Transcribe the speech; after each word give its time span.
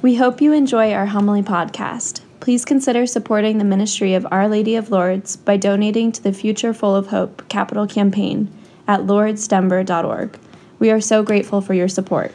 We 0.00 0.14
hope 0.14 0.40
you 0.40 0.52
enjoy 0.52 0.92
our 0.92 1.06
homily 1.06 1.42
podcast. 1.42 2.20
Please 2.38 2.64
consider 2.64 3.04
supporting 3.04 3.58
the 3.58 3.64
ministry 3.64 4.14
of 4.14 4.24
Our 4.30 4.46
Lady 4.48 4.76
of 4.76 4.92
Lourdes 4.92 5.36
by 5.36 5.56
donating 5.56 6.12
to 6.12 6.22
the 6.22 6.32
Future 6.32 6.72
Full 6.72 6.94
of 6.94 7.08
Hope 7.08 7.48
capital 7.48 7.84
campaign 7.84 8.48
at 8.86 9.00
lourdesdenver.org. 9.00 10.38
We 10.78 10.92
are 10.92 11.00
so 11.00 11.24
grateful 11.24 11.60
for 11.60 11.74
your 11.74 11.88
support. 11.88 12.32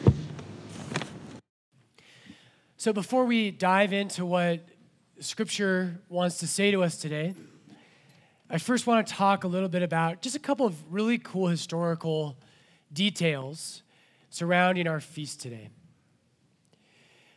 So, 2.76 2.91
before 2.91 3.23
we 3.23 3.49
dive 3.49 3.93
into 3.93 4.25
what 4.25 4.59
Scripture 5.21 6.02
wants 6.09 6.39
to 6.39 6.48
say 6.48 6.70
to 6.71 6.84
us 6.84 6.98
today, 6.98 7.34
I 8.50 8.57
first 8.57 8.88
want 8.88 9.07
to 9.07 9.14
talk 9.14 9.45
a 9.45 9.48
little 9.48 9.70
bit 9.70 9.84
about 9.84 10.21
just 10.21 10.36
a 10.36 10.39
couple 10.39 10.66
of 10.66 10.75
really 10.93 11.18
cool 11.18 11.48
historical 11.48 12.38
details 12.91 13.84
surrounding 14.30 14.86
our 14.86 15.00
feast 15.00 15.39
today. 15.39 15.70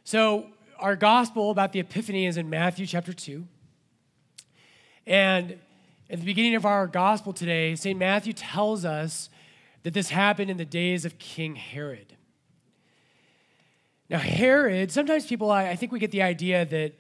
So, 0.07 0.47
our 0.79 0.95
gospel 0.95 1.51
about 1.51 1.73
the 1.73 1.81
Epiphany 1.81 2.27
is 2.27 2.37
in 2.37 2.49
Matthew 2.49 2.87
chapter 2.87 3.13
2. 3.13 3.45
And 5.05 5.59
at 6.09 6.21
the 6.21 6.25
beginning 6.25 6.55
of 6.55 6.65
our 6.65 6.87
gospel 6.87 7.33
today, 7.33 7.75
St. 7.75 7.99
Matthew 7.99 8.33
tells 8.33 8.85
us 8.85 9.31
that 9.83 9.95
this 9.95 10.11
happened 10.11 10.49
in 10.49 10.59
the 10.59 10.65
days 10.65 11.05
of 11.05 11.19
King 11.19 11.57
Herod. 11.57 12.15
Now, 14.09 14.19
Herod, 14.19 14.93
sometimes 14.93 15.27
people, 15.27 15.51
I, 15.51 15.75
think 15.75 15.91
we 15.91 15.99
get 15.99 16.13
the 16.13 16.23
idea 16.23 16.65
that 16.65 16.93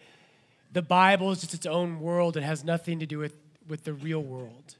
the 0.73 0.83
Bible 0.83 1.30
is 1.30 1.42
just 1.42 1.55
its 1.55 1.64
own 1.64 2.00
world 2.00 2.36
and 2.36 2.45
has 2.45 2.64
nothing 2.64 2.98
to 2.98 3.06
do 3.06 3.19
with, 3.19 3.36
with 3.69 3.84
the 3.84 3.92
real 3.92 4.20
world. 4.20 4.75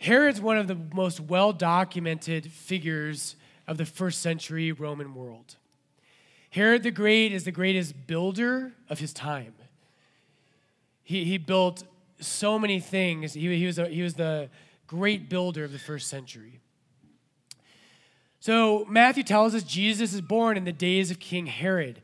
Herod's 0.00 0.40
one 0.40 0.58
of 0.58 0.66
the 0.66 0.76
most 0.92 1.20
well 1.20 1.52
documented 1.52 2.50
figures 2.50 3.36
of 3.68 3.78
the 3.78 3.86
first 3.86 4.22
century 4.22 4.72
Roman 4.72 5.14
world. 5.14 5.54
Herod 6.52 6.82
the 6.82 6.90
Great 6.90 7.32
is 7.32 7.44
the 7.44 7.50
greatest 7.50 8.06
builder 8.06 8.72
of 8.90 8.98
his 8.98 9.14
time. 9.14 9.54
He, 11.02 11.24
he 11.24 11.38
built 11.38 11.82
so 12.20 12.58
many 12.58 12.78
things. 12.78 13.32
He, 13.32 13.56
he, 13.56 13.64
was 13.64 13.78
a, 13.78 13.88
he 13.88 14.02
was 14.02 14.14
the 14.14 14.50
great 14.86 15.30
builder 15.30 15.64
of 15.64 15.72
the 15.72 15.78
first 15.78 16.08
century. 16.08 16.60
So 18.38 18.84
Matthew 18.86 19.22
tells 19.22 19.54
us 19.54 19.62
Jesus 19.62 20.12
is 20.12 20.20
born 20.20 20.58
in 20.58 20.64
the 20.64 20.72
days 20.72 21.10
of 21.10 21.18
King 21.18 21.46
Herod. 21.46 22.02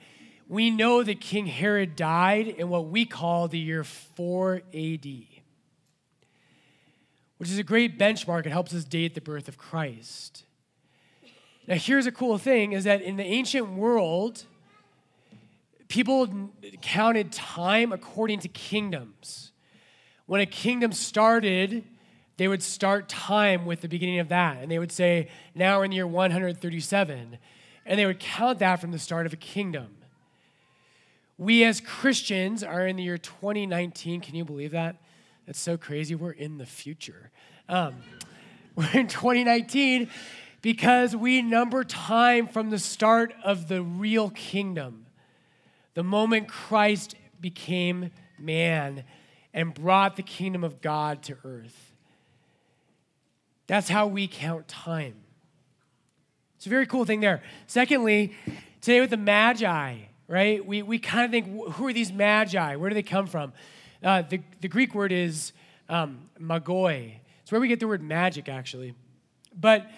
We 0.48 0.70
know 0.70 1.03
that 1.03 1.20
King 1.20 1.47
Herod 1.47 1.95
died 1.95 2.48
in 2.48 2.70
what 2.70 2.86
we 2.86 3.05
call 3.05 3.48
the 3.48 3.58
year 3.58 3.84
4 3.84 4.62
AD, 4.73 5.06
which 7.36 7.51
is 7.51 7.58
a 7.58 7.62
great 7.62 7.98
benchmark. 7.98 8.47
It 8.47 8.53
helps 8.53 8.73
us 8.73 8.84
date 8.84 9.14
the 9.14 9.20
birth 9.20 9.47
of 9.47 9.58
Christ. 9.58 10.45
Now, 11.69 11.74
here's 11.74 12.06
a 12.06 12.12
cool 12.12 12.38
thing 12.38 12.72
is 12.72 12.84
that 12.84 13.02
in 13.02 13.16
the 13.16 13.22
ancient 13.22 13.69
world, 13.69 14.44
people 15.88 16.50
counted 16.80 17.30
time 17.30 17.92
according 17.92 18.41
to 18.41 18.48
kingdoms. 18.48 19.52
When 20.24 20.41
a 20.41 20.46
kingdom 20.46 20.92
started, 20.92 21.84
they 22.39 22.48
would 22.48 22.62
start 22.62 23.11
time 23.11 23.66
with 23.66 23.83
the 23.83 23.89
beginning 23.89 24.19
of 24.19 24.30
that. 24.30 24.62
And 24.62 24.70
they 24.70 24.78
would 24.78 24.91
say, 24.91 25.28
now 25.55 25.78
we're 25.78 25.84
in 25.84 25.91
the 25.91 25.96
year 25.96 26.06
137. 26.06 27.39
And 27.84 27.98
they 27.98 28.06
would 28.06 28.19
count 28.19 28.61
that 28.61 28.80
from 28.80 28.91
the 28.91 28.98
start 28.98 29.27
of 29.27 29.34
a 29.34 29.36
kingdom. 29.36 29.94
We 31.36 31.64
as 31.64 31.83
Christians 31.83 32.64
are 32.64 32.86
in 32.86 32.96
the 32.96 33.02
year 33.02 33.19
2019. 33.19 34.22
Can 34.22 34.34
you 34.34 34.44
believe 34.46 34.70
that? 34.70 34.96
That's 35.46 35.61
so 35.61 35.77
crazy. 35.77 36.14
We're 36.14 36.30
in 36.30 36.56
the 36.56 36.66
future. 36.66 37.30
Um, 37.69 37.96
we're 38.74 38.91
in 38.94 39.06
2019 39.06 40.08
because 40.62 41.14
we 41.14 41.42
number 41.42 41.84
time 41.84 42.48
from 42.48 42.70
the 42.70 42.78
start 42.78 43.34
of 43.45 43.69
the 43.69 43.83
real 43.83 44.31
kingdom, 44.31 45.06
the 45.95 46.03
moment 46.03 46.48
Christ 46.48 47.14
became 47.41 48.11
man 48.39 49.05
and 49.55 49.73
brought 49.75 50.17
the 50.17 50.23
kingdom 50.23 50.64
of 50.64 50.81
God 50.81 51.23
to 51.25 51.36
earth. 51.45 51.95
That's 53.67 53.89
how 53.89 54.07
we 54.07 54.27
count 54.27 54.69
time. 54.69 55.14
It's 56.57 56.67
a 56.67 56.70
very 56.70 56.86
cool 56.86 57.05
thing 57.05 57.20
there. 57.20 57.42
Secondly, 57.67 58.35
today 58.80 59.01
with 59.01 59.11
the 59.11 59.17
Magi, 59.17 59.96
right? 60.27 60.67
We, 60.67 60.83
we 60.83 60.98
kind 60.98 61.25
of 61.25 61.30
think, 61.30 61.73
who 61.75 61.86
are 61.86 61.92
these 61.92 62.13
Magi? 62.13 62.77
Where 62.77 62.90
do 62.90 62.95
they 62.95 63.02
come 63.02 63.27
from? 63.27 63.52
Uh, 64.02 64.23
the, 64.23 64.40
the 64.61 64.69
Greek 64.69 64.95
word 64.95 65.13
is 65.13 65.52
um, 65.89 66.29
magoi. 66.40 67.14
It's 67.42 67.52
where 67.52 67.61
we 67.61 67.69
get 67.69 67.80
the 67.80 67.89
word 67.89 68.02
magic, 68.02 68.48
actually. 68.48 68.95
But 69.58 69.90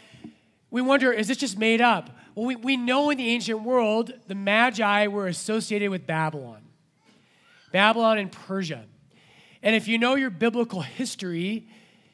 we 0.71 0.83
wonder, 0.83 1.13
is 1.13 1.29
this 1.29 1.37
just 1.37 1.59
made 1.59 1.81
up? 1.81 2.11
Well, 2.35 2.47
we, 2.47 2.57
we 2.57 2.77
know 2.77 3.11
in 3.11 3.19
the 3.19 3.29
ancient 3.29 3.63
world, 3.63 4.13
the 4.29 4.35
Magi 4.35 5.09
were 5.09 5.27
associated 5.27 5.91
with 5.91 6.07
Babylon, 6.07 6.63
Babylon 7.73 8.19
and 8.19 8.31
Persia. 8.31 8.85
And 9.63 9.77
if 9.77 9.89
you 9.89 9.99
know 9.99 10.15
your 10.15 10.31
biblical 10.31 10.81
history, 10.81 11.69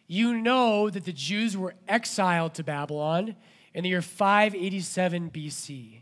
you 0.06 0.34
know 0.34 0.91
that 0.91 1.05
the 1.05 1.12
Jews 1.12 1.56
were 1.56 1.75
exiled 1.87 2.55
to 2.55 2.65
Babylon 2.65 3.37
in 3.75 3.83
the 3.83 3.91
year 3.91 4.03
587 4.03 5.31
BC. 5.31 6.00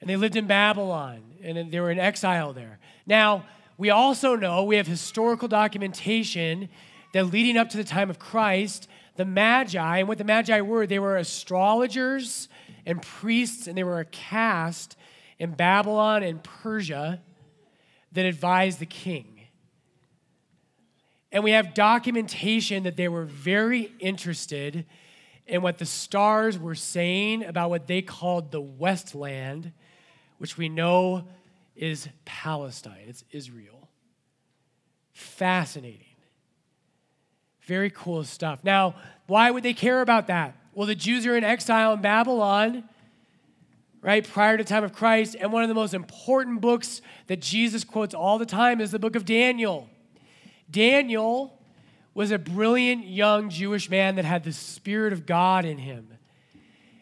And 0.00 0.08
they 0.08 0.16
lived 0.16 0.36
in 0.36 0.46
Babylon, 0.46 1.20
and 1.42 1.70
they 1.70 1.78
were 1.78 1.90
in 1.90 1.98
exile 1.98 2.54
there. 2.54 2.78
Now, 3.06 3.44
we 3.76 3.90
also 3.90 4.34
know, 4.34 4.64
we 4.64 4.76
have 4.76 4.86
historical 4.86 5.48
documentation 5.48 6.70
that 7.12 7.24
leading 7.24 7.56
up 7.56 7.68
to 7.70 7.76
the 7.76 7.84
time 7.84 8.08
of 8.08 8.18
Christ, 8.18 8.88
the 9.20 9.26
Magi, 9.26 9.98
and 9.98 10.08
what 10.08 10.16
the 10.16 10.24
Magi 10.24 10.62
were, 10.62 10.86
they 10.86 10.98
were 10.98 11.18
astrologers 11.18 12.48
and 12.86 13.02
priests, 13.02 13.66
and 13.66 13.76
they 13.76 13.84
were 13.84 14.00
a 14.00 14.04
caste 14.06 14.96
in 15.38 15.50
Babylon 15.50 16.22
and 16.22 16.42
Persia 16.42 17.20
that 18.12 18.24
advised 18.24 18.78
the 18.78 18.86
king. 18.86 19.42
And 21.30 21.44
we 21.44 21.50
have 21.50 21.74
documentation 21.74 22.84
that 22.84 22.96
they 22.96 23.08
were 23.08 23.26
very 23.26 23.92
interested 24.00 24.86
in 25.46 25.60
what 25.60 25.76
the 25.76 25.84
stars 25.84 26.58
were 26.58 26.74
saying 26.74 27.44
about 27.44 27.68
what 27.68 27.86
they 27.86 28.00
called 28.00 28.50
the 28.50 28.60
Westland, 28.62 29.70
which 30.38 30.56
we 30.56 30.70
know 30.70 31.28
is 31.76 32.08
Palestine, 32.24 33.04
it's 33.06 33.22
Israel. 33.32 33.90
Fascinating. 35.12 36.09
Very 37.62 37.90
cool 37.90 38.24
stuff. 38.24 38.60
Now, 38.64 38.94
why 39.26 39.50
would 39.50 39.62
they 39.62 39.74
care 39.74 40.00
about 40.00 40.26
that? 40.28 40.56
Well, 40.74 40.86
the 40.86 40.94
Jews 40.94 41.26
are 41.26 41.36
in 41.36 41.44
exile 41.44 41.92
in 41.92 42.00
Babylon, 42.00 42.84
right, 44.02 44.26
prior 44.26 44.56
to 44.56 44.64
the 44.64 44.68
time 44.68 44.84
of 44.84 44.92
Christ. 44.92 45.36
And 45.38 45.52
one 45.52 45.62
of 45.62 45.68
the 45.68 45.74
most 45.74 45.94
important 45.94 46.60
books 46.60 47.02
that 47.26 47.40
Jesus 47.40 47.84
quotes 47.84 48.14
all 48.14 48.38
the 48.38 48.46
time 48.46 48.80
is 48.80 48.90
the 48.90 48.98
book 48.98 49.16
of 49.16 49.24
Daniel. 49.24 49.88
Daniel 50.70 51.58
was 52.14 52.30
a 52.30 52.38
brilliant 52.38 53.06
young 53.06 53.50
Jewish 53.50 53.90
man 53.90 54.16
that 54.16 54.24
had 54.24 54.44
the 54.44 54.52
Spirit 54.52 55.12
of 55.12 55.26
God 55.26 55.64
in 55.64 55.78
him. 55.78 56.08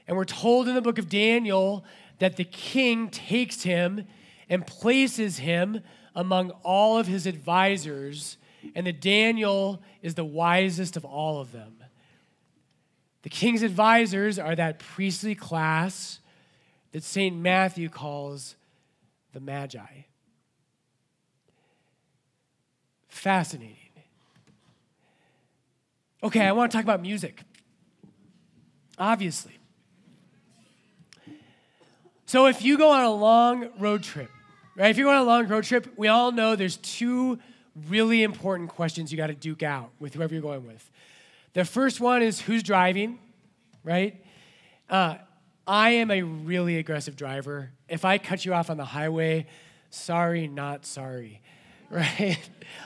And 0.07 0.17
we're 0.17 0.25
told 0.25 0.69
in 0.69 0.75
the 0.75 0.83
book 0.83 0.99
of 0.99 1.09
Daniel 1.09 1.85
that 2.19 2.37
the 2.37 2.45
king 2.45 3.11
takes 3.11 3.63
him 3.63 4.07
and 4.49 4.67
places 4.67 5.39
him 5.39 5.83
among 6.15 6.51
all 6.63 6.99
of 6.99 7.07
his 7.07 7.27
advisors 7.27 8.39
and 8.75 8.87
that 8.87 9.01
Daniel 9.01 9.83
is 10.03 10.15
the 10.15 10.25
wisest 10.25 10.97
of 10.97 11.05
all 11.05 11.41
of 11.41 11.53
them. 11.53 11.83
The 13.23 13.31
king's 13.31 13.63
advisors 13.63 14.39
are 14.39 14.55
that 14.55 14.79
priestly 14.79 15.35
class 15.35 16.21
that 16.93 17.03
St. 17.03 17.37
Matthew 17.37 17.89
calls 17.89 18.57
the 19.33 19.41
Magi. 19.41 20.05
Fascinating. 23.09 23.77
Okay, 26.23 26.41
I 26.41 26.53
want 26.53 26.71
to 26.71 26.77
talk 26.77 26.85
about 26.85 27.03
music. 27.03 27.43
Obviously. 28.99 29.59
So, 32.27 32.47
if 32.47 32.63
you 32.63 32.77
go 32.77 32.91
on 32.91 33.05
a 33.05 33.13
long 33.13 33.69
road 33.79 34.03
trip, 34.03 34.31
right? 34.77 34.91
If 34.91 34.99
you 34.99 35.05
go 35.05 35.11
on 35.11 35.17
a 35.17 35.23
long 35.23 35.47
road 35.49 35.65
trip, 35.65 35.93
we 35.97 36.09
all 36.09 36.31
know 36.33 36.57
there's 36.57 36.77
two 36.77 37.39
really 37.89 38.23
important 38.23 38.71
questions 38.71 39.11
you 39.13 39.17
got 39.17 39.29
to 39.29 39.35
duke 39.35 39.63
out 39.63 39.91
with 39.99 40.15
whoever 40.15 40.35
you're 40.35 40.43
going 40.43 40.67
with. 40.67 40.91
The 41.53 41.65
first 41.65 42.01
one 42.01 42.23
is 42.23 42.41
who's 42.41 42.63
driving, 42.63 43.19
right? 43.85 44.23
Uh, 44.89 45.17
I 45.67 45.91
am 45.91 46.11
a 46.11 46.23
really 46.23 46.79
aggressive 46.79 47.17
driver. 47.17 47.71
If 47.89 48.05
I 48.05 48.19
cut 48.19 48.45
you 48.45 48.55
off 48.55 48.71
on 48.71 48.77
the 48.77 48.85
highway, 48.85 49.47
sorry, 49.91 50.49
not 50.49 50.87
sorry, 50.87 51.43
right? 51.91 52.39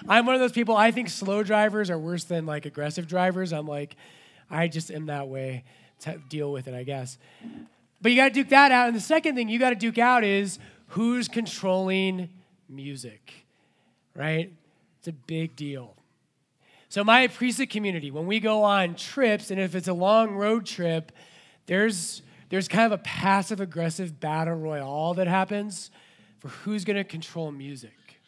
I'm 0.09 0.27
one 0.27 0.35
of 0.35 0.41
those 0.41 0.53
people, 0.53 0.77
I 0.77 0.91
think 0.91 1.09
slow 1.09 1.43
drivers 1.43 1.91
are 1.91 1.99
worse 1.99 2.25
than 2.25 2.47
like 2.47 2.67
aggressive 2.67 3.07
drivers. 3.07 3.53
I'm 3.53 3.67
like, 3.67 3.97
I 4.51 4.69
just 4.69 4.91
am 4.91 5.07
that 5.07 5.29
way. 5.29 5.65
To 6.01 6.19
deal 6.29 6.51
with 6.51 6.67
it, 6.67 6.75
I 6.75 6.83
guess. 6.83 7.17
But 8.01 8.11
you 8.11 8.17
got 8.17 8.29
to 8.29 8.35
duke 8.35 8.49
that 8.49 8.73
out. 8.73 8.89
And 8.89 8.97
the 8.97 9.01
second 9.01 9.37
thing 9.37 9.49
you 9.49 9.61
got 9.61 9.71
to 9.71 9.77
duke 9.77 9.99
out 9.99 10.25
is 10.25 10.59
who's 10.89 11.29
controlling 11.29 12.29
music, 12.69 13.33
right? 14.17 14.53
It's 15.03 15.09
a 15.09 15.13
big 15.13 15.57
deal. 15.57 15.97
So, 16.89 17.03
my 17.03 17.27
priesthood 17.27 17.71
community, 17.71 18.13
when 18.13 18.25
we 18.25 18.39
go 18.39 18.63
on 18.63 18.95
trips, 18.95 19.51
and 19.51 19.59
if 19.59 19.75
it's 19.75 19.89
a 19.89 19.93
long 19.93 20.37
road 20.37 20.65
trip, 20.65 21.11
there's, 21.67 22.23
there's 22.51 22.69
kind 22.69 22.87
of 22.87 23.01
a 23.01 23.03
passive 23.03 23.61
aggressive 23.61 24.21
battle 24.21 24.55
royale 24.55 25.15
that 25.15 25.27
happens 25.27 25.91
for 26.39 26.49
who's 26.49 26.85
going 26.85 26.99
to 26.99 27.03
control 27.03 27.51
music. 27.51 28.21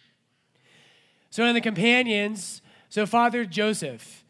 So 1.31 1.45
in 1.45 1.55
the 1.55 1.61
companions, 1.61 2.61
so 2.89 3.07
Father 3.07 3.45
Joseph, 3.45 4.25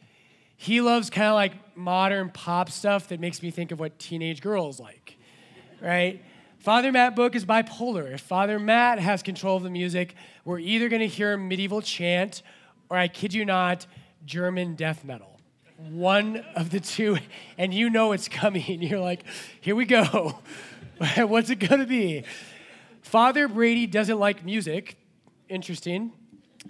he 0.54 0.82
loves 0.82 1.08
kind 1.08 1.28
of 1.28 1.34
like 1.34 1.74
modern 1.74 2.28
pop 2.28 2.68
stuff 2.68 3.08
that 3.08 3.20
makes 3.20 3.42
me 3.42 3.50
think 3.50 3.72
of 3.72 3.80
what 3.80 3.98
teenage 3.98 4.42
girls 4.42 4.78
like, 4.78 5.16
right? 5.80 6.22
Father 6.58 6.92
Matt 6.92 7.16
Book 7.16 7.34
is 7.34 7.46
bipolar. 7.46 8.12
If 8.12 8.20
Father 8.20 8.58
Matt 8.58 8.98
has 8.98 9.22
control 9.22 9.56
of 9.58 9.62
the 9.62 9.70
music, 9.70 10.14
we're 10.44 10.58
either 10.58 10.88
going 10.88 11.00
to 11.00 11.08
hear 11.08 11.36
medieval 11.36 11.80
chant 11.80 12.42
or, 12.88 12.96
I 12.96 13.08
kid 13.08 13.32
you 13.32 13.44
not, 13.44 13.86
German 14.24 14.74
death 14.74 15.04
metal. 15.04 15.40
One 15.76 16.44
of 16.54 16.70
the 16.70 16.80
two, 16.80 17.18
and 17.58 17.72
you 17.72 17.90
know 17.90 18.12
it's 18.12 18.28
coming. 18.28 18.62
You're 18.82 19.00
like, 19.00 19.24
here 19.60 19.74
we 19.74 19.84
go. 19.84 20.38
What's 21.16 21.50
it 21.50 21.56
going 21.56 21.80
to 21.80 21.86
be? 21.86 22.24
Father 23.02 23.48
Brady 23.48 23.86
doesn't 23.86 24.18
like 24.18 24.44
music. 24.44 24.96
Interesting. 25.48 26.12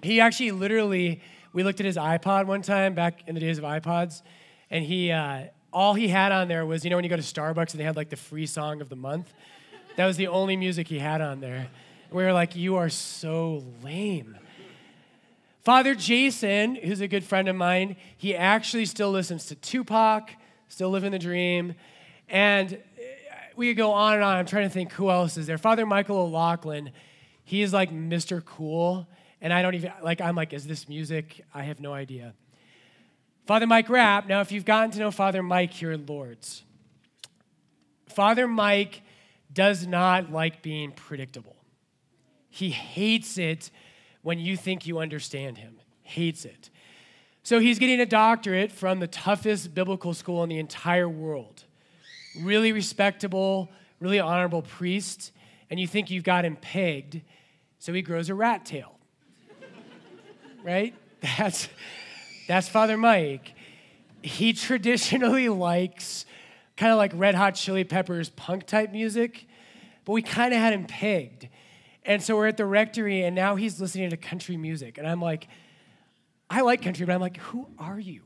He 0.03 0.21
actually 0.21 0.53
literally, 0.53 1.21
we 1.53 1.63
looked 1.63 1.81
at 1.81 1.87
his 1.87 1.97
iPod 1.97 2.47
one 2.47 2.63
time 2.63 2.95
back 2.95 3.23
in 3.27 3.35
the 3.35 3.41
days 3.41 3.59
of 3.59 3.65
iPods, 3.65 4.23
and 4.71 4.85
he, 4.85 5.13
uh, 5.13 5.45
all 5.73 5.95
he 5.95 6.09
had 6.09 6.33
on 6.33 6.49
there 6.49 6.65
was, 6.65 6.85
you 6.85 6.91
know, 6.91 6.97
when 6.97 7.05
you 7.05 7.11
go 7.11 7.17
to 7.17 7.23
Starbucks 7.23 7.73
and 7.73 7.81
they 7.81 7.85
had 7.85 7.97
like 7.97 8.09
the 8.09 8.17
free 8.17 8.47
song 8.47 8.81
of 8.81 8.89
the 8.89 8.97
month? 8.97 9.33
That 9.97 10.07
was 10.07 10.17
the 10.17 10.29
only 10.29 10.57
music 10.57 10.89
he 10.89 10.99
had 10.99 11.21
on 11.21 11.41
there. 11.41 11.69
We 12.15 12.23
were 12.23 12.33
like, 12.33 12.55
You 12.55 12.77
are 12.77 12.89
so 12.89 13.65
lame. 13.83 14.39
Father 15.65 15.97
Jason, 15.97 16.77
who's 16.77 17.01
a 17.01 17.09
good 17.09 17.25
friend 17.25 17.49
of 17.49 17.57
mine, 17.57 17.97
he 18.17 18.37
actually 18.37 18.87
still 18.87 19.11
listens 19.11 19.47
to 19.47 19.57
Tupac, 19.57 20.31
still 20.69 20.91
living 20.91 21.11
the 21.11 21.19
dream. 21.19 21.75
And 22.29 22.79
we 23.57 23.75
go 23.75 23.91
on 23.91 24.15
and 24.15 24.23
on. 24.23 24.37
I'm 24.37 24.47
trying 24.47 24.69
to 24.69 24.71
think 24.71 24.93
who 24.93 25.11
else 25.11 25.37
is 25.37 25.49
there. 25.49 25.59
Father 25.59 25.87
Michael 25.87 26.19
O'Loughlin, 26.19 26.93
he 27.43 27.63
is 27.63 27.73
like 27.73 27.91
Mr. 27.91 28.45
Cool. 28.45 29.09
And 29.41 29.53
I 29.53 29.63
don't 29.63 29.75
even, 29.75 29.91
like, 30.01 30.21
I'm 30.21 30.37
like, 30.37 30.53
is 30.53 30.69
this 30.69 30.89
music? 30.89 31.45
I 31.53 31.65
have 31.65 31.81
no 31.81 31.93
idea. 31.93 32.35
Father 33.45 33.67
Mike 33.67 33.89
Rapp, 33.89 34.29
now 34.29 34.41
if 34.41 34.53
you've 34.53 34.65
gotten 34.65 34.93
to 34.93 35.01
know 35.01 35.11
Father 35.11 35.43
Mike 35.43 35.73
here 35.73 35.91
at 35.91 36.09
Lourdes, 36.09 36.63
Father 38.07 38.47
Mike 38.47 39.03
does 39.53 39.85
not 39.85 40.31
like 40.31 40.63
being 40.63 40.93
predictable. 40.93 41.57
He 42.55 42.71
hates 42.71 43.37
it 43.37 43.73
when 44.23 44.39
you 44.39 44.57
think 44.57 44.87
you 44.87 45.01
understand 45.01 45.59
him, 45.59 45.81
hates 46.05 46.45
it. 46.45 46.71
So 47.43 47.59
he's 47.59 47.81
getting 47.81 47.99
a 47.99 48.07
doctorate 48.07 48.71
from 48.71 49.01
the 49.01 49.09
toughest 49.09 49.75
biblical 49.75 50.15
school 50.15 50.45
in 50.45 50.51
the 50.51 50.61
entire 50.61 51.09
world. 51.09 51.65
Really 52.39 52.71
respectable, 52.71 53.73
really 53.99 54.21
honorable 54.21 54.63
priest, 54.63 55.33
and 55.69 55.81
you 55.81 55.89
think 55.89 56.11
you've 56.11 56.23
got 56.23 56.45
him 56.45 56.55
pegged, 56.55 57.23
so 57.81 57.93
he 57.93 58.03
grows 58.03 58.29
a 58.29 58.37
rat 58.37 58.65
tail. 58.65 59.01
right? 60.63 60.95
That's 61.37 61.69
that's 62.47 62.69
Father 62.69 62.97
Mike. 62.97 63.53
He 64.23 64.53
traditionally 64.53 65.49
likes 65.49 66.25
kind 66.77 66.93
of 66.93 66.99
like 66.99 67.11
Red 67.17 67.35
Hot 67.35 67.57
Chili 67.57 67.83
Peppers 67.83 68.31
punk 68.31 68.65
type 68.67 68.93
music, 68.93 69.49
but 70.05 70.13
we 70.13 70.23
kind 70.23 70.55
of 70.55 70.61
had 70.61 70.73
him 70.73 70.85
pegged. 70.85 71.49
And 72.05 72.23
so 72.23 72.37
we're 72.37 72.49
at 72.49 72.57
the 72.57 72.67
rectory, 72.67 73.23
and 73.23 73.35
now 73.35 73.57
he's 73.57 73.81
listening 73.81 74.11
to 74.11 74.17
country 74.17 74.57
music. 74.57 74.99
And 74.99 75.07
I'm 75.07 75.23
like, 75.23 75.49
I 76.51 76.61
like 76.61 76.83
country, 76.83 77.07
but 77.07 77.15
I'm 77.15 77.21
like, 77.21 77.39
who 77.39 77.67
are 77.79 77.99
you? 77.99 78.23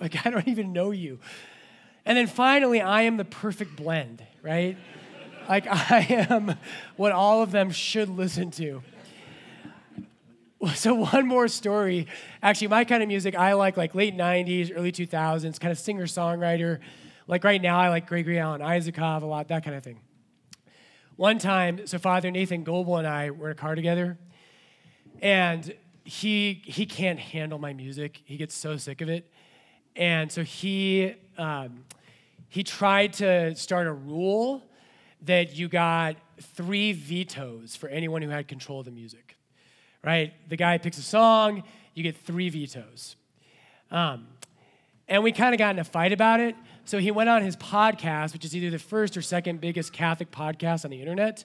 Like, 0.00 0.26
I 0.26 0.30
don't 0.30 0.48
even 0.48 0.72
know 0.72 0.90
you. 0.90 1.18
And 2.04 2.18
then 2.18 2.26
finally, 2.26 2.80
I 2.80 3.02
am 3.02 3.16
the 3.16 3.24
perfect 3.24 3.76
blend, 3.76 4.22
right? 4.42 4.76
like, 5.48 5.66
I 5.70 6.06
am 6.28 6.56
what 6.96 7.12
all 7.12 7.42
of 7.42 7.50
them 7.50 7.70
should 7.70 8.08
listen 8.08 8.50
to. 8.52 8.82
So 10.74 10.94
one 10.94 11.26
more 11.26 11.48
story. 11.48 12.06
Actually, 12.40 12.68
my 12.68 12.84
kind 12.84 13.02
of 13.02 13.08
music, 13.08 13.34
I 13.34 13.54
like 13.54 13.76
like 13.76 13.96
late 13.96 14.16
90s, 14.16 14.70
early 14.72 14.92
2000s, 14.92 15.58
kind 15.58 15.72
of 15.72 15.78
singer-songwriter. 15.78 16.78
Like 17.26 17.42
right 17.42 17.60
now, 17.60 17.80
I 17.80 17.88
like 17.88 18.06
Gregory 18.06 18.38
Alan 18.38 18.60
Isakov 18.60 19.22
a 19.22 19.26
lot, 19.26 19.48
that 19.48 19.64
kind 19.64 19.76
of 19.76 19.82
thing. 19.82 19.98
One 21.16 21.38
time, 21.38 21.86
so 21.86 21.98
Father 21.98 22.30
Nathan 22.30 22.64
Goebel 22.64 22.96
and 22.96 23.06
I 23.06 23.30
were 23.30 23.50
in 23.50 23.52
a 23.52 23.54
car 23.54 23.74
together, 23.74 24.16
and 25.20 25.74
he 26.04 26.62
he 26.64 26.86
can't 26.86 27.18
handle 27.18 27.58
my 27.58 27.74
music. 27.74 28.22
He 28.24 28.38
gets 28.38 28.54
so 28.54 28.78
sick 28.78 29.02
of 29.02 29.10
it, 29.10 29.30
and 29.94 30.32
so 30.32 30.42
he 30.42 31.14
um, 31.36 31.84
he 32.48 32.64
tried 32.64 33.12
to 33.14 33.54
start 33.54 33.86
a 33.86 33.92
rule 33.92 34.62
that 35.22 35.54
you 35.54 35.68
got 35.68 36.16
three 36.40 36.92
vetoes 36.92 37.76
for 37.76 37.88
anyone 37.90 38.22
who 38.22 38.30
had 38.30 38.48
control 38.48 38.80
of 38.80 38.86
the 38.86 38.90
music. 38.90 39.36
Right? 40.02 40.32
The 40.48 40.56
guy 40.56 40.78
picks 40.78 40.98
a 40.98 41.02
song, 41.02 41.62
you 41.94 42.02
get 42.02 42.16
three 42.16 42.48
vetoes. 42.48 43.16
Um, 43.90 44.28
and 45.08 45.22
we 45.22 45.30
kind 45.30 45.54
of 45.54 45.58
got 45.58 45.74
in 45.74 45.78
a 45.78 45.84
fight 45.84 46.12
about 46.12 46.40
it. 46.40 46.56
So 46.84 46.98
he 46.98 47.10
went 47.10 47.28
on 47.28 47.42
his 47.42 47.56
podcast, 47.56 48.32
which 48.32 48.44
is 48.44 48.56
either 48.56 48.70
the 48.70 48.78
first 48.78 49.16
or 49.16 49.22
second 49.22 49.60
biggest 49.60 49.92
Catholic 49.92 50.30
podcast 50.30 50.84
on 50.84 50.90
the 50.90 51.00
internet. 51.00 51.44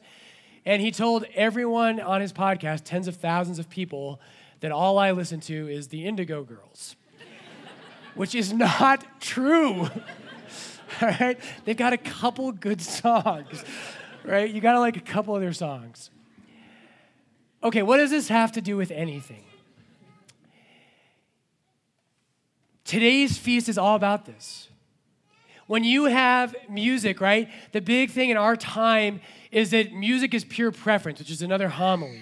And 0.66 0.82
he 0.82 0.92
told 0.92 1.26
everyone 1.36 2.00
on 2.00 2.22
his 2.22 2.34
podcast, 2.34 2.82
tens 2.84 3.08
of 3.08 3.16
thousands 3.16 3.60
of 3.60 3.70
people, 3.70 4.20
that 4.60 4.72
all 4.72 4.98
I 4.98 5.12
listen 5.12 5.40
to 5.42 5.68
is 5.68 5.88
the 5.90 6.06
Indigo 6.06 6.44
Girls, 6.44 6.96
which 8.16 8.34
is 8.34 8.52
not 8.52 9.22
true. 9.22 9.88
all 11.02 11.10
right? 11.20 11.40
They've 11.66 11.78
got 11.78 11.94
a 11.94 11.98
couple 11.98 12.52
good 12.52 12.82
songs, 12.82 13.64
right? 14.24 14.50
You 14.50 14.60
got 14.60 14.74
to 14.74 14.80
like 14.80 14.98
a 14.98 15.02
couple 15.02 15.36
of 15.36 15.42
their 15.42 15.54
songs. 15.54 16.10
Okay, 17.64 17.84
what 17.84 17.98
does 17.98 18.10
this 18.10 18.28
have 18.28 18.52
to 18.54 18.62
do 18.62 18.76
with 18.76 18.92
anything? 18.92 19.44
Today's 22.84 23.38
feast 23.38 23.68
is 23.68 23.78
all 23.78 23.96
about 23.96 24.26
this. 24.26 24.70
When 25.68 25.84
you 25.84 26.06
have 26.06 26.56
music, 26.70 27.22
right, 27.22 27.50
the 27.74 27.82
big 27.82 28.10
thing 28.12 28.30
in 28.30 28.38
our 28.38 28.56
time 28.56 29.20
is 29.52 29.72
that 29.72 29.94
music 29.94 30.34
is 30.34 30.46
pure 30.46 30.72
preference, 30.72 31.20
which 31.20 31.30
is 31.30 31.42
another 31.42 31.68
homily. 31.68 32.22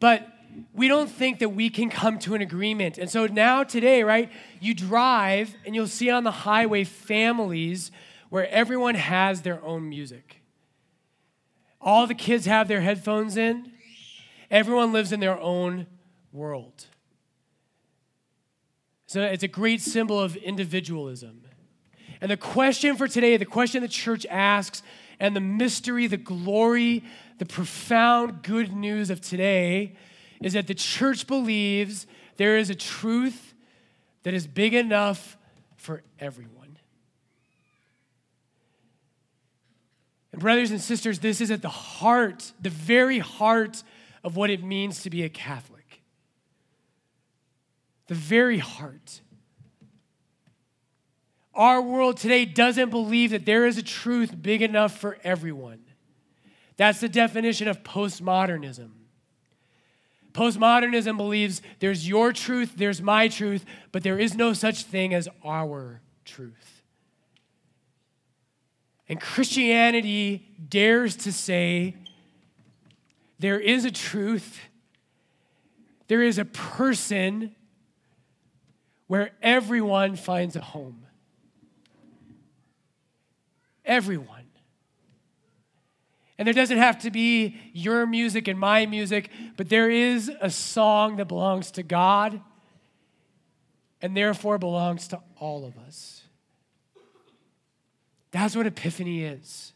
But 0.00 0.28
we 0.74 0.86
don't 0.86 1.10
think 1.10 1.38
that 1.38 1.50
we 1.50 1.70
can 1.70 1.90
come 1.90 2.18
to 2.20 2.34
an 2.34 2.42
agreement. 2.42 2.98
And 2.98 3.10
so 3.10 3.26
now, 3.26 3.64
today, 3.64 4.02
right, 4.02 4.30
you 4.60 4.74
drive 4.74 5.54
and 5.64 5.74
you'll 5.74 5.86
see 5.86 6.10
on 6.10 6.24
the 6.24 6.30
highway 6.30 6.84
families 6.84 7.90
where 8.28 8.48
everyone 8.50 8.94
has 8.94 9.42
their 9.42 9.64
own 9.64 9.88
music. 9.88 10.42
All 11.80 12.06
the 12.06 12.14
kids 12.14 12.46
have 12.46 12.68
their 12.68 12.80
headphones 12.80 13.36
in, 13.36 13.72
everyone 14.50 14.92
lives 14.92 15.12
in 15.12 15.20
their 15.20 15.40
own 15.40 15.86
world. 16.32 16.86
So 19.06 19.22
it's 19.22 19.42
a 19.42 19.48
great 19.48 19.80
symbol 19.80 20.20
of 20.20 20.36
individualism. 20.36 21.47
And 22.20 22.30
the 22.30 22.36
question 22.36 22.96
for 22.96 23.08
today, 23.08 23.36
the 23.36 23.44
question 23.44 23.82
the 23.82 23.88
church 23.88 24.26
asks, 24.26 24.82
and 25.20 25.34
the 25.34 25.40
mystery, 25.40 26.06
the 26.06 26.16
glory, 26.16 27.04
the 27.38 27.46
profound 27.46 28.42
good 28.42 28.72
news 28.72 29.10
of 29.10 29.20
today 29.20 29.96
is 30.40 30.52
that 30.52 30.66
the 30.66 30.74
church 30.74 31.26
believes 31.26 32.06
there 32.36 32.56
is 32.56 32.70
a 32.70 32.74
truth 32.74 33.54
that 34.22 34.34
is 34.34 34.46
big 34.46 34.74
enough 34.74 35.36
for 35.76 36.02
everyone. 36.20 36.78
And, 40.32 40.40
brothers 40.40 40.70
and 40.70 40.80
sisters, 40.80 41.18
this 41.18 41.40
is 41.40 41.50
at 41.50 41.62
the 41.62 41.68
heart, 41.68 42.52
the 42.60 42.70
very 42.70 43.18
heart 43.18 43.82
of 44.22 44.36
what 44.36 44.50
it 44.50 44.62
means 44.62 45.02
to 45.02 45.10
be 45.10 45.22
a 45.22 45.28
Catholic. 45.28 46.02
The 48.06 48.14
very 48.14 48.58
heart. 48.58 49.20
Our 51.58 51.82
world 51.82 52.18
today 52.18 52.44
doesn't 52.44 52.90
believe 52.90 53.32
that 53.32 53.44
there 53.44 53.66
is 53.66 53.76
a 53.78 53.82
truth 53.82 54.32
big 54.40 54.62
enough 54.62 54.96
for 54.96 55.18
everyone. 55.24 55.80
That's 56.76 57.00
the 57.00 57.08
definition 57.08 57.66
of 57.66 57.82
postmodernism. 57.82 58.90
Postmodernism 60.32 61.16
believes 61.16 61.60
there's 61.80 62.08
your 62.08 62.32
truth, 62.32 62.74
there's 62.76 63.02
my 63.02 63.26
truth, 63.26 63.64
but 63.90 64.04
there 64.04 64.20
is 64.20 64.36
no 64.36 64.52
such 64.52 64.84
thing 64.84 65.12
as 65.12 65.28
our 65.44 66.00
truth. 66.24 66.82
And 69.08 69.20
Christianity 69.20 70.46
dares 70.68 71.16
to 71.16 71.32
say 71.32 71.96
there 73.40 73.58
is 73.58 73.84
a 73.84 73.90
truth, 73.90 74.60
there 76.06 76.22
is 76.22 76.38
a 76.38 76.44
person 76.44 77.56
where 79.08 79.32
everyone 79.42 80.14
finds 80.14 80.54
a 80.54 80.60
home. 80.60 81.07
Everyone. 83.88 84.44
And 86.38 86.46
there 86.46 86.54
doesn't 86.54 86.78
have 86.78 87.00
to 87.00 87.10
be 87.10 87.56
your 87.72 88.06
music 88.06 88.46
and 88.46 88.58
my 88.58 88.86
music, 88.86 89.30
but 89.56 89.68
there 89.68 89.90
is 89.90 90.30
a 90.40 90.50
song 90.50 91.16
that 91.16 91.26
belongs 91.26 91.72
to 91.72 91.82
God 91.82 92.40
and 94.00 94.16
therefore 94.16 94.56
belongs 94.56 95.08
to 95.08 95.20
all 95.40 95.64
of 95.64 95.76
us. 95.78 96.22
That's 98.30 98.54
what 98.54 98.66
Epiphany 98.66 99.24
is. 99.24 99.72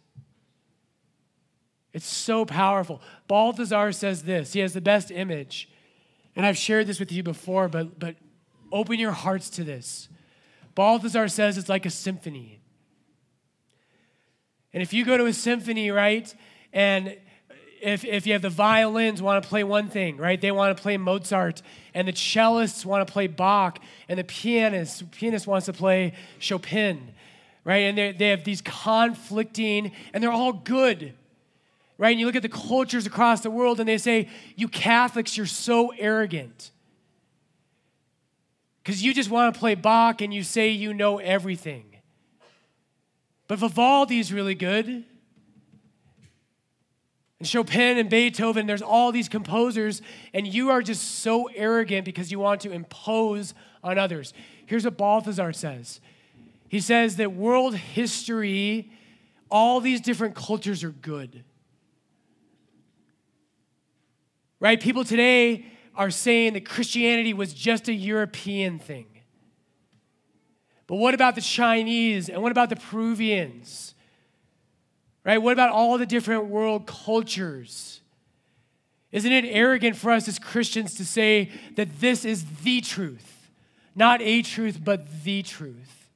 It's 1.92 2.06
so 2.06 2.44
powerful. 2.44 3.02
Balthasar 3.26 3.90
says 3.90 4.22
this. 4.22 4.52
He 4.52 4.60
has 4.60 4.72
the 4.72 4.80
best 4.80 5.10
image. 5.10 5.68
And 6.36 6.46
I've 6.46 6.56
shared 6.56 6.86
this 6.86 7.00
with 7.00 7.10
you 7.10 7.22
before, 7.22 7.68
but, 7.68 7.98
but 7.98 8.16
open 8.70 8.98
your 8.98 9.12
hearts 9.12 9.50
to 9.50 9.64
this. 9.64 10.08
Balthasar 10.74 11.28
says 11.28 11.58
it's 11.58 11.68
like 11.68 11.84
a 11.84 11.90
symphony. 11.90 12.61
And 14.72 14.82
if 14.82 14.92
you 14.92 15.04
go 15.04 15.16
to 15.16 15.26
a 15.26 15.32
symphony, 15.32 15.90
right, 15.90 16.34
and 16.72 17.16
if, 17.82 18.04
if 18.04 18.26
you 18.26 18.32
have 18.32 18.42
the 18.42 18.48
violins 18.48 19.20
want 19.20 19.42
to 19.42 19.48
play 19.48 19.64
one 19.64 19.88
thing, 19.88 20.16
right, 20.16 20.40
they 20.40 20.52
want 20.52 20.76
to 20.76 20.80
play 20.80 20.96
Mozart, 20.96 21.62
and 21.94 22.06
the 22.06 22.12
cellists 22.12 22.84
want 22.84 23.06
to 23.06 23.12
play 23.12 23.26
Bach, 23.26 23.78
and 24.08 24.18
the 24.18 24.24
pianist, 24.24 25.10
pianist 25.10 25.46
wants 25.46 25.66
to 25.66 25.72
play 25.72 26.14
Chopin, 26.38 27.12
right, 27.64 27.78
and 27.78 28.18
they 28.18 28.28
have 28.28 28.44
these 28.44 28.62
conflicting, 28.62 29.92
and 30.14 30.22
they're 30.22 30.32
all 30.32 30.52
good, 30.52 31.12
right? 31.98 32.12
And 32.12 32.20
you 32.20 32.26
look 32.26 32.36
at 32.36 32.42
the 32.42 32.48
cultures 32.48 33.04
across 33.04 33.40
the 33.40 33.50
world, 33.50 33.80
and 33.80 33.88
they 33.88 33.98
say, 33.98 34.28
you 34.56 34.68
Catholics, 34.68 35.36
you're 35.36 35.46
so 35.46 35.92
arrogant. 35.98 36.70
Because 38.82 39.02
you 39.02 39.14
just 39.14 39.30
want 39.30 39.54
to 39.54 39.60
play 39.60 39.74
Bach 39.76 40.20
and 40.20 40.34
you 40.34 40.42
say 40.42 40.70
you 40.70 40.92
know 40.92 41.18
everything. 41.18 41.91
But 43.52 43.58
Vivaldi's 43.58 44.32
really 44.32 44.54
good. 44.54 45.04
And 47.38 47.46
Chopin 47.46 47.98
and 47.98 48.08
Beethoven, 48.08 48.66
there's 48.66 48.80
all 48.80 49.12
these 49.12 49.28
composers, 49.28 50.00
and 50.32 50.46
you 50.46 50.70
are 50.70 50.80
just 50.80 51.16
so 51.16 51.50
arrogant 51.54 52.06
because 52.06 52.32
you 52.32 52.38
want 52.38 52.62
to 52.62 52.72
impose 52.72 53.52
on 53.84 53.98
others. 53.98 54.32
Here's 54.64 54.86
what 54.86 54.96
Balthasar 54.96 55.52
says 55.52 56.00
he 56.66 56.80
says 56.80 57.16
that 57.16 57.34
world 57.34 57.74
history, 57.74 58.90
all 59.50 59.82
these 59.82 60.00
different 60.00 60.34
cultures 60.34 60.82
are 60.82 60.88
good. 60.88 61.44
Right? 64.60 64.80
People 64.80 65.04
today 65.04 65.66
are 65.94 66.10
saying 66.10 66.54
that 66.54 66.64
Christianity 66.64 67.34
was 67.34 67.52
just 67.52 67.86
a 67.88 67.92
European 67.92 68.78
thing. 68.78 69.11
But 70.92 70.98
what 70.98 71.14
about 71.14 71.36
the 71.36 71.40
Chinese 71.40 72.28
and 72.28 72.42
what 72.42 72.52
about 72.52 72.68
the 72.68 72.76
Peruvians? 72.76 73.94
Right? 75.24 75.38
What 75.38 75.54
about 75.54 75.70
all 75.70 75.96
the 75.96 76.04
different 76.04 76.48
world 76.48 76.86
cultures? 76.86 78.02
Isn't 79.10 79.32
it 79.32 79.46
arrogant 79.46 79.96
for 79.96 80.10
us 80.10 80.28
as 80.28 80.38
Christians 80.38 80.94
to 80.96 81.06
say 81.06 81.50
that 81.76 81.98
this 82.00 82.26
is 82.26 82.44
the 82.62 82.82
truth? 82.82 83.48
Not 83.94 84.20
a 84.20 84.42
truth, 84.42 84.80
but 84.84 85.24
the 85.24 85.42
truth. 85.42 86.10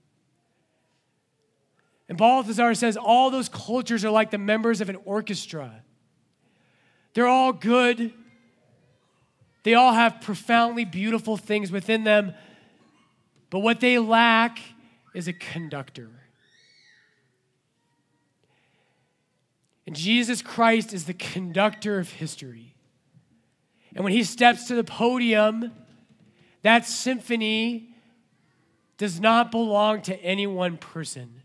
And 2.07 2.19
Balthasar 2.19 2.75
says 2.75 2.99
all 2.99 3.31
those 3.31 3.49
cultures 3.49 4.05
are 4.05 4.11
like 4.11 4.31
the 4.31 4.37
members 4.37 4.83
of 4.83 4.91
an 4.91 4.99
orchestra. 5.07 5.73
They're 7.15 7.27
all 7.27 7.55
good, 7.55 8.13
they 9.63 9.73
all 9.73 9.95
have 9.95 10.21
profoundly 10.21 10.85
beautiful 10.85 11.39
things 11.39 11.73
within 11.73 12.05
them, 12.05 12.35
but 13.51 13.61
what 13.61 13.81
they 13.81 13.99
lack 13.99 14.59
is 15.15 15.29
a 15.29 15.33
conductor. 15.33 16.11
And 19.87 19.95
Jesus 19.95 20.43
Christ 20.43 20.93
is 20.93 21.05
the 21.05 21.15
conductor 21.15 21.99
of 21.99 22.11
history. 22.11 22.75
And 23.95 24.05
when 24.05 24.13
he 24.13 24.25
steps 24.25 24.69
to 24.69 24.75
the 24.75 24.85
podium, 24.85 25.73
that 26.63 26.87
symphony 26.87 27.95
does 28.99 29.21
not 29.21 29.51
belong 29.51 30.03
to 30.03 30.17
any 30.23 30.47
one 30.47 30.77
person. 30.77 31.43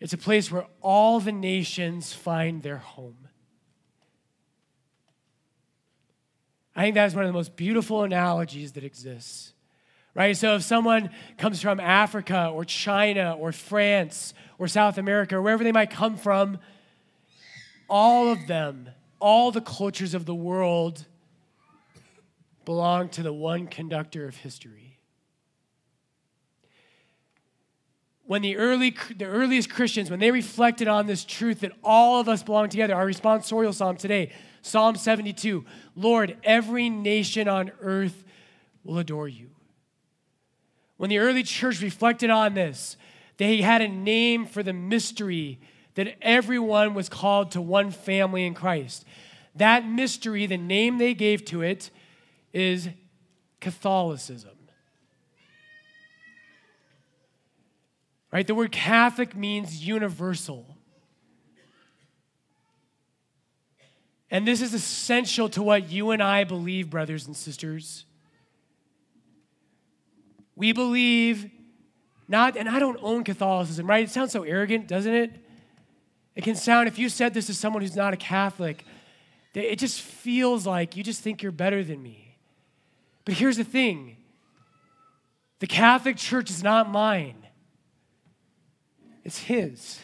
It's 0.00 0.12
a 0.12 0.18
place 0.18 0.50
where 0.50 0.66
all 0.82 1.20
the 1.20 1.32
nations 1.32 2.12
find 2.12 2.62
their 2.62 2.76
home. 2.76 3.28
I 6.76 6.82
think 6.82 6.94
that's 6.94 7.14
one 7.14 7.24
of 7.24 7.28
the 7.28 7.32
most 7.32 7.56
beautiful 7.56 8.02
analogies 8.02 8.72
that 8.72 8.84
exists. 8.84 9.53
Right? 10.14 10.36
So 10.36 10.54
if 10.56 10.62
someone 10.62 11.10
comes 11.38 11.60
from 11.60 11.80
Africa 11.80 12.48
or 12.52 12.64
China 12.64 13.36
or 13.38 13.50
France 13.50 14.32
or 14.58 14.68
South 14.68 14.96
America 14.96 15.36
or 15.36 15.42
wherever 15.42 15.64
they 15.64 15.72
might 15.72 15.90
come 15.90 16.16
from, 16.16 16.58
all 17.88 18.30
of 18.30 18.46
them, 18.46 18.90
all 19.18 19.50
the 19.50 19.60
cultures 19.60 20.14
of 20.14 20.24
the 20.24 20.34
world 20.34 21.06
belong 22.64 23.08
to 23.10 23.22
the 23.22 23.32
one 23.32 23.66
conductor 23.66 24.26
of 24.26 24.36
history. 24.36 24.98
When 28.26 28.40
the, 28.40 28.56
early, 28.56 28.94
the 29.16 29.26
earliest 29.26 29.68
Christians, 29.68 30.10
when 30.10 30.20
they 30.20 30.30
reflected 30.30 30.88
on 30.88 31.06
this 31.06 31.24
truth 31.24 31.60
that 31.60 31.72
all 31.82 32.20
of 32.20 32.28
us 32.28 32.42
belong 32.42 32.70
together, 32.70 32.94
our 32.94 33.06
responsorial 33.06 33.74
psalm 33.74 33.96
today, 33.96 34.32
Psalm 34.62 34.96
72 34.96 35.64
Lord, 35.94 36.38
every 36.42 36.88
nation 36.88 37.48
on 37.48 37.70
earth 37.80 38.24
will 38.82 38.98
adore 38.98 39.28
you. 39.28 39.53
When 40.96 41.10
the 41.10 41.18
early 41.18 41.42
church 41.42 41.80
reflected 41.80 42.30
on 42.30 42.54
this, 42.54 42.96
they 43.36 43.58
had 43.58 43.82
a 43.82 43.88
name 43.88 44.46
for 44.46 44.62
the 44.62 44.72
mystery 44.72 45.58
that 45.94 46.16
everyone 46.22 46.94
was 46.94 47.08
called 47.08 47.50
to 47.52 47.60
one 47.60 47.90
family 47.90 48.46
in 48.46 48.54
Christ. 48.54 49.04
That 49.54 49.86
mystery, 49.86 50.46
the 50.46 50.56
name 50.56 50.98
they 50.98 51.14
gave 51.14 51.44
to 51.46 51.62
it, 51.62 51.90
is 52.52 52.88
Catholicism. 53.60 54.50
Right? 58.32 58.46
The 58.46 58.54
word 58.54 58.72
Catholic 58.72 59.36
means 59.36 59.86
universal. 59.86 60.66
And 64.28 64.48
this 64.48 64.60
is 64.60 64.74
essential 64.74 65.48
to 65.50 65.62
what 65.62 65.88
you 65.88 66.10
and 66.10 66.20
I 66.20 66.42
believe, 66.42 66.90
brothers 66.90 67.28
and 67.28 67.36
sisters. 67.36 68.04
We 70.56 70.72
believe 70.72 71.50
not, 72.28 72.56
and 72.56 72.68
I 72.68 72.78
don't 72.78 72.98
own 73.02 73.24
Catholicism, 73.24 73.86
right? 73.86 74.04
It 74.04 74.10
sounds 74.10 74.32
so 74.32 74.42
arrogant, 74.42 74.88
doesn't 74.88 75.12
it? 75.12 75.30
It 76.34 76.42
can 76.42 76.56
sound, 76.56 76.88
if 76.88 76.98
you 76.98 77.08
said 77.08 77.34
this 77.34 77.46
to 77.46 77.54
someone 77.54 77.82
who's 77.82 77.96
not 77.96 78.14
a 78.14 78.16
Catholic, 78.16 78.84
it 79.52 79.78
just 79.78 80.00
feels 80.00 80.66
like 80.66 80.96
you 80.96 81.04
just 81.04 81.20
think 81.20 81.42
you're 81.42 81.52
better 81.52 81.84
than 81.84 82.02
me. 82.02 82.36
But 83.24 83.34
here's 83.34 83.56
the 83.56 83.64
thing 83.64 84.16
the 85.60 85.66
Catholic 85.66 86.16
Church 86.16 86.50
is 86.50 86.62
not 86.62 86.90
mine, 86.90 87.46
it's 89.22 89.38
His. 89.38 90.00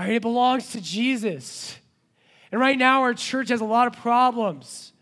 right? 0.00 0.14
It 0.14 0.22
belongs 0.22 0.70
to 0.70 0.80
Jesus. 0.80 1.76
And 2.50 2.58
right 2.58 2.78
now, 2.78 3.02
our 3.02 3.12
church 3.12 3.50
has 3.50 3.60
a 3.60 3.66
lot 3.66 3.86
of 3.86 3.92
problems. 3.92 4.94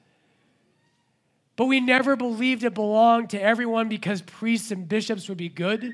But 1.58 1.66
we 1.66 1.80
never 1.80 2.14
believed 2.14 2.62
it 2.62 2.72
belonged 2.72 3.30
to 3.30 3.42
everyone 3.42 3.88
because 3.88 4.22
priests 4.22 4.70
and 4.70 4.88
bishops 4.88 5.28
would 5.28 5.38
be 5.38 5.48
good. 5.48 5.92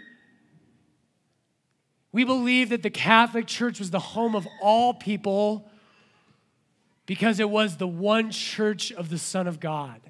We 2.12 2.24
believed 2.24 2.70
that 2.70 2.82
the 2.82 2.90
Catholic 2.90 3.46
Church 3.46 3.78
was 3.78 3.90
the 3.90 3.98
home 3.98 4.36
of 4.36 4.46
all 4.60 4.92
people 4.92 5.70
because 7.06 7.40
it 7.40 7.48
was 7.48 7.78
the 7.78 7.88
one 7.88 8.30
church 8.30 8.92
of 8.92 9.08
the 9.08 9.16
Son 9.16 9.46
of 9.46 9.58
God. 9.58 10.02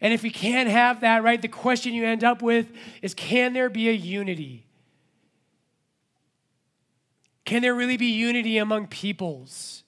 And 0.00 0.12
if 0.12 0.24
we 0.24 0.30
can't 0.30 0.68
have 0.68 1.02
that, 1.02 1.22
right, 1.22 1.40
the 1.40 1.46
question 1.46 1.94
you 1.94 2.04
end 2.04 2.24
up 2.24 2.42
with 2.42 2.72
is 3.00 3.14
can 3.14 3.52
there 3.52 3.70
be 3.70 3.88
a 3.88 3.92
unity? 3.92 4.66
Can 7.44 7.62
there 7.62 7.76
really 7.76 7.96
be 7.96 8.06
unity 8.06 8.58
among 8.58 8.88
peoples? 8.88 9.83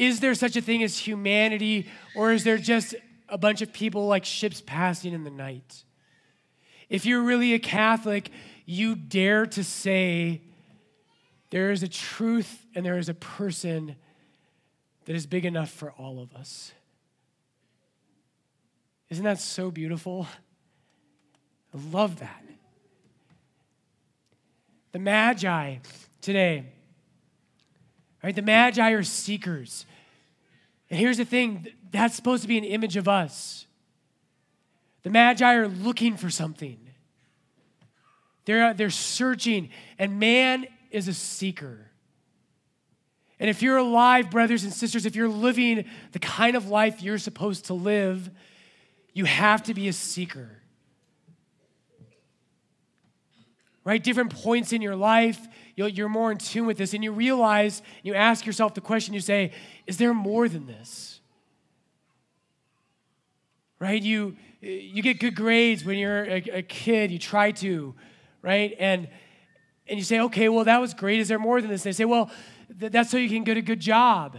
Is 0.00 0.20
there 0.20 0.34
such 0.34 0.56
a 0.56 0.62
thing 0.62 0.82
as 0.82 0.96
humanity, 0.96 1.86
or 2.16 2.32
is 2.32 2.42
there 2.42 2.56
just 2.56 2.94
a 3.28 3.36
bunch 3.36 3.60
of 3.60 3.70
people 3.70 4.06
like 4.06 4.24
ships 4.24 4.62
passing 4.64 5.12
in 5.12 5.24
the 5.24 5.30
night? 5.30 5.84
If 6.88 7.04
you're 7.04 7.20
really 7.20 7.52
a 7.52 7.58
Catholic, 7.58 8.30
you 8.64 8.94
dare 8.94 9.44
to 9.44 9.62
say 9.62 10.40
there 11.50 11.70
is 11.70 11.82
a 11.82 11.88
truth 11.88 12.64
and 12.74 12.84
there 12.84 12.96
is 12.96 13.10
a 13.10 13.14
person 13.14 13.94
that 15.04 15.14
is 15.14 15.26
big 15.26 15.44
enough 15.44 15.68
for 15.68 15.90
all 15.90 16.18
of 16.18 16.34
us. 16.34 16.72
Isn't 19.10 19.24
that 19.24 19.38
so 19.38 19.70
beautiful? 19.70 20.26
I 21.74 21.78
love 21.92 22.20
that. 22.20 22.42
The 24.92 24.98
Magi 24.98 25.76
today, 26.22 26.64
right? 28.24 28.34
The 28.34 28.40
Magi 28.40 28.92
are 28.92 29.02
seekers. 29.02 29.84
And 30.90 30.98
here's 30.98 31.18
the 31.18 31.24
thing 31.24 31.68
that's 31.92 32.14
supposed 32.14 32.42
to 32.42 32.48
be 32.48 32.58
an 32.58 32.64
image 32.64 32.96
of 32.96 33.08
us. 33.08 33.66
The 35.02 35.10
Magi 35.10 35.54
are 35.54 35.68
looking 35.68 36.16
for 36.16 36.30
something, 36.30 36.78
they're, 38.44 38.66
uh, 38.66 38.72
they're 38.72 38.90
searching, 38.90 39.70
and 39.98 40.18
man 40.18 40.66
is 40.90 41.08
a 41.08 41.14
seeker. 41.14 41.86
And 43.38 43.48
if 43.48 43.62
you're 43.62 43.78
alive, 43.78 44.30
brothers 44.30 44.64
and 44.64 44.72
sisters, 44.72 45.06
if 45.06 45.16
you're 45.16 45.28
living 45.28 45.86
the 46.12 46.18
kind 46.18 46.56
of 46.56 46.68
life 46.68 47.02
you're 47.02 47.16
supposed 47.16 47.66
to 47.66 47.74
live, 47.74 48.30
you 49.14 49.24
have 49.24 49.62
to 49.64 49.74
be 49.74 49.88
a 49.88 49.94
seeker. 49.94 50.59
Right? 53.84 54.02
Different 54.02 54.34
points 54.34 54.72
in 54.72 54.82
your 54.82 54.96
life, 54.96 55.38
you're 55.74 56.08
more 56.08 56.30
in 56.30 56.38
tune 56.38 56.66
with 56.66 56.76
this, 56.76 56.92
and 56.92 57.02
you 57.02 57.12
realize, 57.12 57.82
you 58.02 58.14
ask 58.14 58.44
yourself 58.44 58.74
the 58.74 58.80
question, 58.80 59.14
you 59.14 59.20
say, 59.20 59.52
Is 59.86 59.96
there 59.96 60.12
more 60.12 60.48
than 60.48 60.66
this? 60.66 61.20
Right? 63.78 64.02
You, 64.02 64.36
you 64.60 65.02
get 65.02 65.20
good 65.20 65.34
grades 65.34 65.84
when 65.84 65.96
you're 65.96 66.24
a, 66.24 66.44
a 66.52 66.62
kid, 66.62 67.10
you 67.10 67.18
try 67.18 67.52
to, 67.52 67.94
right? 68.42 68.74
And, 68.78 69.08
and 69.88 69.98
you 69.98 70.04
say, 70.04 70.20
Okay, 70.20 70.48
well, 70.50 70.64
that 70.64 70.80
was 70.80 70.92
great. 70.92 71.20
Is 71.20 71.28
there 71.28 71.38
more 71.38 71.60
than 71.60 71.70
this? 71.70 71.82
They 71.82 71.92
say, 71.92 72.04
Well, 72.04 72.30
th- 72.78 72.92
that's 72.92 73.10
so 73.10 73.16
you 73.16 73.28
can 73.28 73.44
get 73.44 73.56
a 73.56 73.62
good 73.62 73.80
job. 73.80 74.38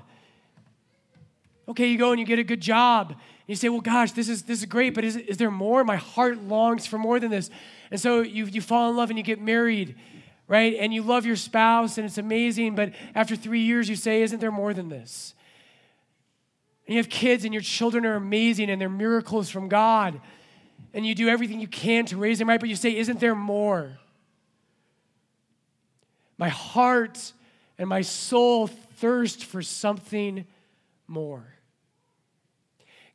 Okay, 1.68 1.88
you 1.88 1.98
go 1.98 2.12
and 2.12 2.20
you 2.20 2.26
get 2.26 2.40
a 2.40 2.44
good 2.44 2.62
job. 2.62 3.12
And 3.12 3.20
you 3.48 3.56
say, 3.56 3.70
well, 3.70 3.82
gosh, 3.82 4.12
this 4.12 4.28
is, 4.28 4.44
this 4.44 4.60
is 4.60 4.66
great, 4.66 4.94
but 4.94 5.06
is, 5.06 5.16
is 5.16 5.38
there 5.38 5.52
more? 5.52 5.84
My 5.84 5.96
heart 5.96 6.42
longs 6.44 6.86
for 6.86 6.98
more 6.98 7.20
than 7.20 7.32
this. 7.32 7.50
And 7.92 8.00
so 8.00 8.22
you, 8.22 8.46
you 8.46 8.62
fall 8.62 8.90
in 8.90 8.96
love 8.96 9.10
and 9.10 9.20
you 9.20 9.24
get 9.24 9.42
married, 9.42 9.96
right? 10.48 10.76
And 10.80 10.94
you 10.94 11.04
love 11.04 11.26
your 11.26 11.36
spouse 11.36 11.98
and 11.98 12.06
it's 12.08 12.18
amazing, 12.18 12.74
but 12.74 12.94
after 13.14 13.36
three 13.36 13.60
years 13.60 13.90
you 13.90 13.98
say, 13.98 14.22
isn't 14.24 14.40
there 14.40 14.52
more 14.52 14.74
than 14.74 14.88
this? 14.90 15.36
And 16.88 16.96
you 16.96 17.00
have 17.00 17.10
kids 17.10 17.44
and 17.46 17.54
your 17.54 17.62
children 17.62 18.06
are 18.06 18.16
amazing 18.16 18.70
and 18.70 18.82
they're 18.82 18.90
miracles 18.90 19.50
from 19.50 19.68
God. 19.68 20.20
And 20.94 21.06
you 21.06 21.14
do 21.14 21.28
everything 21.28 21.60
you 21.60 21.68
can 21.68 22.06
to 22.08 22.18
raise 22.18 22.40
them 22.40 22.50
right, 22.50 22.60
but 22.60 22.70
you 22.70 22.76
say, 22.76 22.96
isn't 22.98 23.20
there 23.20 23.36
more? 23.36 23.98
My 26.38 26.50
heart 26.50 27.34
and 27.78 27.88
my 27.88 28.02
soul 28.02 28.68
thirst 28.68 29.46
for 29.46 29.62
something 29.62 30.46
more. 31.08 31.46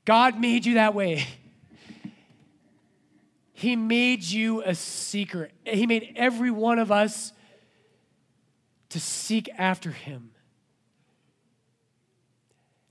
God 0.05 0.41
made 0.41 0.67
you 0.67 0.75
that 0.75 0.95
way. 0.95 1.27
He 3.59 3.75
made 3.75 4.23
you 4.23 4.63
a 4.63 4.75
seeker. 4.75 5.49
He 5.65 5.87
made 5.87 6.13
every 6.15 6.51
one 6.51 6.79
of 6.79 6.93
us 6.93 7.33
to 8.91 9.01
seek 9.01 9.49
after 9.57 9.93
Him. 9.93 10.33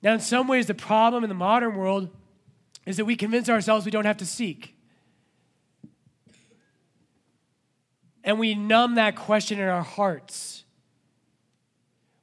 Now, 0.01 0.13
in 0.13 0.19
some 0.19 0.47
ways, 0.47 0.65
the 0.65 0.73
problem 0.73 1.23
in 1.23 1.29
the 1.29 1.35
modern 1.35 1.75
world 1.75 2.09
is 2.87 2.97
that 2.97 3.05
we 3.05 3.15
convince 3.15 3.47
ourselves 3.47 3.85
we 3.85 3.91
don't 3.91 4.05
have 4.05 4.17
to 4.17 4.25
seek. 4.25 4.75
And 8.23 8.39
we 8.39 8.55
numb 8.55 8.95
that 8.95 9.15
question 9.15 9.59
in 9.59 9.67
our 9.67 9.83
hearts. 9.83 10.63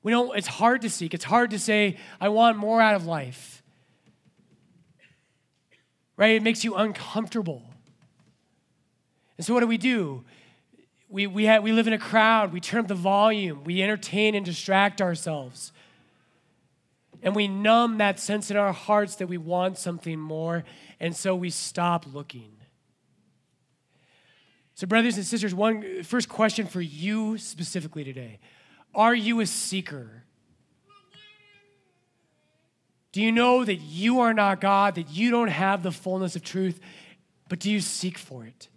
We 0.03 0.11
don't, 0.11 0.37
it's 0.37 0.49
hard 0.49 0.83
to 0.83 0.91
seek. 0.91 1.15
It's 1.15 1.23
hard 1.23 1.51
to 1.53 1.61
say, 1.61 1.97
I 2.21 2.29
want 2.29 2.59
more 2.59 2.81
out 2.81 2.97
of 2.97 3.07
life. 3.07 3.63
Right? 6.17 6.35
It 6.35 6.43
makes 6.43 6.65
you 6.65 6.75
uncomfortable. 6.75 7.63
And 9.43 9.47
so, 9.49 9.55
what 9.55 9.61
do 9.61 9.67
we 9.67 9.77
do? 9.77 10.23
We, 11.09 11.27
we, 11.27 11.47
have, 11.47 11.65
we 11.65 11.73
live 11.73 11.89
in 11.89 11.93
a 11.93 11.99
crowd, 11.99 12.53
we 12.53 12.61
turn 12.61 12.79
up 12.79 12.87
the 12.87 12.95
volume, 12.95 13.65
we 13.65 13.83
entertain 13.83 14.37
and 14.37 14.47
distract 14.47 15.03
ourselves. 15.03 15.73
And 17.25 17.35
we 17.35 17.49
numb 17.49 17.99
that 17.99 18.21
sense 18.21 18.53
in 18.53 18.57
our 18.57 18.73
hearts 18.73 19.17
that 19.17 19.27
we 19.27 19.39
want 19.39 19.79
something 19.79 20.17
more, 20.17 20.63
and 21.01 21.17
so 21.17 21.35
we 21.35 21.51
stop 21.51 22.07
looking. 22.15 22.53
So, 24.77 24.87
brothers 24.87 25.17
and 25.17 25.27
sisters, 25.27 25.53
one 25.53 26.05
first 26.05 26.29
question 26.29 26.69
for 26.69 26.81
you 26.81 27.37
specifically 27.37 28.05
today 28.05 28.39
Are 28.95 29.13
you 29.13 29.41
a 29.41 29.47
seeker? 29.47 30.23
Do 33.11 33.21
you 33.21 33.33
know 33.33 33.65
that 33.65 33.81
you 33.81 34.21
are 34.21 34.33
not 34.33 34.61
God, 34.61 34.95
that 34.95 35.11
you 35.11 35.33
don't 35.33 35.49
have 35.49 35.83
the 35.83 35.91
fullness 35.91 36.37
of 36.37 36.45
truth, 36.45 36.79
but 37.49 37.59
do 37.59 37.73
you 37.73 37.81
seek 37.81 38.17
for 38.17 38.47
it? 38.47 38.69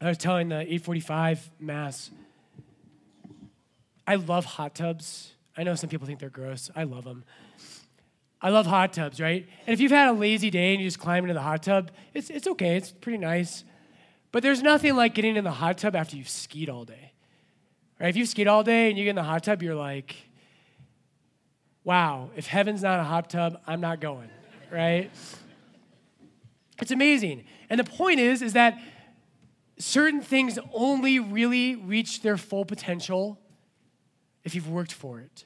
I 0.00 0.08
was 0.08 0.18
telling 0.18 0.48
the 0.48 0.56
845 0.56 1.50
Mass, 1.58 2.10
I 4.06 4.16
love 4.16 4.44
hot 4.44 4.74
tubs. 4.74 5.32
I 5.56 5.62
know 5.62 5.74
some 5.74 5.88
people 5.88 6.06
think 6.06 6.20
they're 6.20 6.28
gross. 6.28 6.70
I 6.76 6.84
love 6.84 7.04
them. 7.04 7.24
I 8.42 8.50
love 8.50 8.66
hot 8.66 8.92
tubs, 8.92 9.20
right? 9.20 9.46
And 9.66 9.72
if 9.72 9.80
you've 9.80 9.90
had 9.90 10.08
a 10.08 10.12
lazy 10.12 10.50
day 10.50 10.72
and 10.72 10.82
you 10.82 10.86
just 10.86 10.98
climb 10.98 11.24
into 11.24 11.34
the 11.34 11.40
hot 11.40 11.62
tub, 11.62 11.90
it's, 12.12 12.28
it's 12.28 12.46
okay, 12.46 12.76
it's 12.76 12.92
pretty 12.92 13.18
nice. 13.18 13.64
But 14.30 14.42
there's 14.42 14.62
nothing 14.62 14.94
like 14.94 15.14
getting 15.14 15.36
in 15.36 15.44
the 15.44 15.50
hot 15.50 15.78
tub 15.78 15.96
after 15.96 16.16
you've 16.16 16.28
skied 16.28 16.68
all 16.68 16.84
day. 16.84 17.12
Right? 17.98 18.10
If 18.10 18.16
you've 18.16 18.28
skied 18.28 18.46
all 18.46 18.62
day 18.62 18.90
and 18.90 18.98
you 18.98 19.04
get 19.04 19.10
in 19.10 19.16
the 19.16 19.22
hot 19.22 19.44
tub, 19.44 19.62
you're 19.62 19.74
like, 19.74 20.14
wow, 21.84 22.30
if 22.36 22.46
heaven's 22.46 22.82
not 22.82 23.00
a 23.00 23.04
hot 23.04 23.30
tub, 23.30 23.58
I'm 23.66 23.80
not 23.80 24.00
going, 24.00 24.28
right? 24.70 25.10
It's 26.80 26.90
amazing. 26.90 27.44
And 27.70 27.80
the 27.80 27.84
point 27.84 28.20
is, 28.20 28.42
is 28.42 28.52
that 28.52 28.78
certain 29.78 30.20
things 30.20 30.58
only 30.72 31.18
really 31.18 31.76
reach 31.76 32.22
their 32.22 32.36
full 32.36 32.64
potential 32.64 33.38
if 34.44 34.54
you've 34.54 34.68
worked 34.68 34.92
for 34.92 35.20
it. 35.20 35.44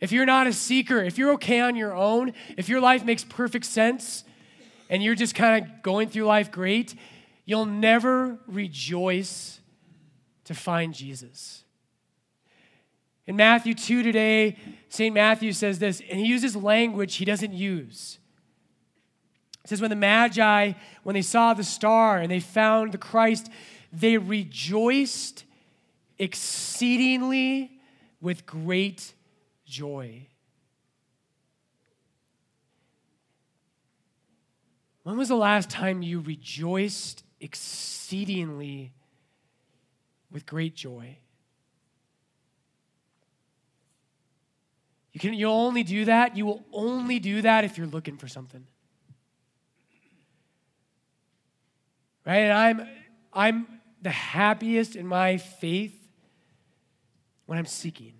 If 0.00 0.12
you're 0.12 0.26
not 0.26 0.46
a 0.46 0.52
seeker, 0.52 1.02
if 1.02 1.16
you're 1.16 1.32
okay 1.34 1.60
on 1.60 1.76
your 1.76 1.94
own, 1.94 2.32
if 2.56 2.68
your 2.68 2.80
life 2.80 3.04
makes 3.04 3.24
perfect 3.24 3.64
sense 3.64 4.24
and 4.90 5.02
you're 5.02 5.14
just 5.14 5.34
kind 5.34 5.64
of 5.64 5.82
going 5.82 6.08
through 6.08 6.24
life 6.24 6.50
great, 6.50 6.94
you'll 7.44 7.66
never 7.66 8.38
rejoice 8.46 9.60
to 10.44 10.54
find 10.54 10.94
Jesus. 10.94 11.64
In 13.26 13.36
Matthew 13.36 13.74
2 13.74 14.02
today, 14.02 14.56
St. 14.88 15.14
Matthew 15.14 15.52
says 15.52 15.78
this, 15.78 16.00
and 16.08 16.20
he 16.20 16.26
uses 16.26 16.54
language 16.54 17.16
he 17.16 17.24
doesn't 17.24 17.52
use. 17.52 18.18
It 19.66 19.70
says, 19.70 19.80
when 19.80 19.90
the 19.90 19.96
Magi, 19.96 20.74
when 21.02 21.14
they 21.14 21.22
saw 21.22 21.52
the 21.52 21.64
star 21.64 22.18
and 22.18 22.30
they 22.30 22.38
found 22.38 22.92
the 22.92 22.98
Christ, 22.98 23.50
they 23.92 24.16
rejoiced 24.16 25.42
exceedingly 26.20 27.72
with 28.20 28.46
great 28.46 29.12
joy. 29.64 30.28
When 35.02 35.16
was 35.16 35.26
the 35.26 35.34
last 35.34 35.68
time 35.68 36.00
you 36.00 36.20
rejoiced 36.20 37.24
exceedingly 37.40 38.92
with 40.30 40.46
great 40.46 40.76
joy? 40.76 41.18
You 45.12 45.18
can 45.18 45.34
you'll 45.34 45.52
only 45.54 45.82
do 45.82 46.04
that, 46.04 46.36
you 46.36 46.46
will 46.46 46.64
only 46.72 47.18
do 47.18 47.42
that 47.42 47.64
if 47.64 47.76
you're 47.76 47.88
looking 47.88 48.16
for 48.16 48.28
something. 48.28 48.64
Right? 52.26 52.38
And 52.38 52.52
I'm 52.52 52.88
I'm 53.32 53.66
the 54.02 54.10
happiest 54.10 54.96
in 54.96 55.06
my 55.06 55.36
faith 55.36 55.94
when 57.46 57.58
I'm 57.58 57.66
seeking. 57.66 58.14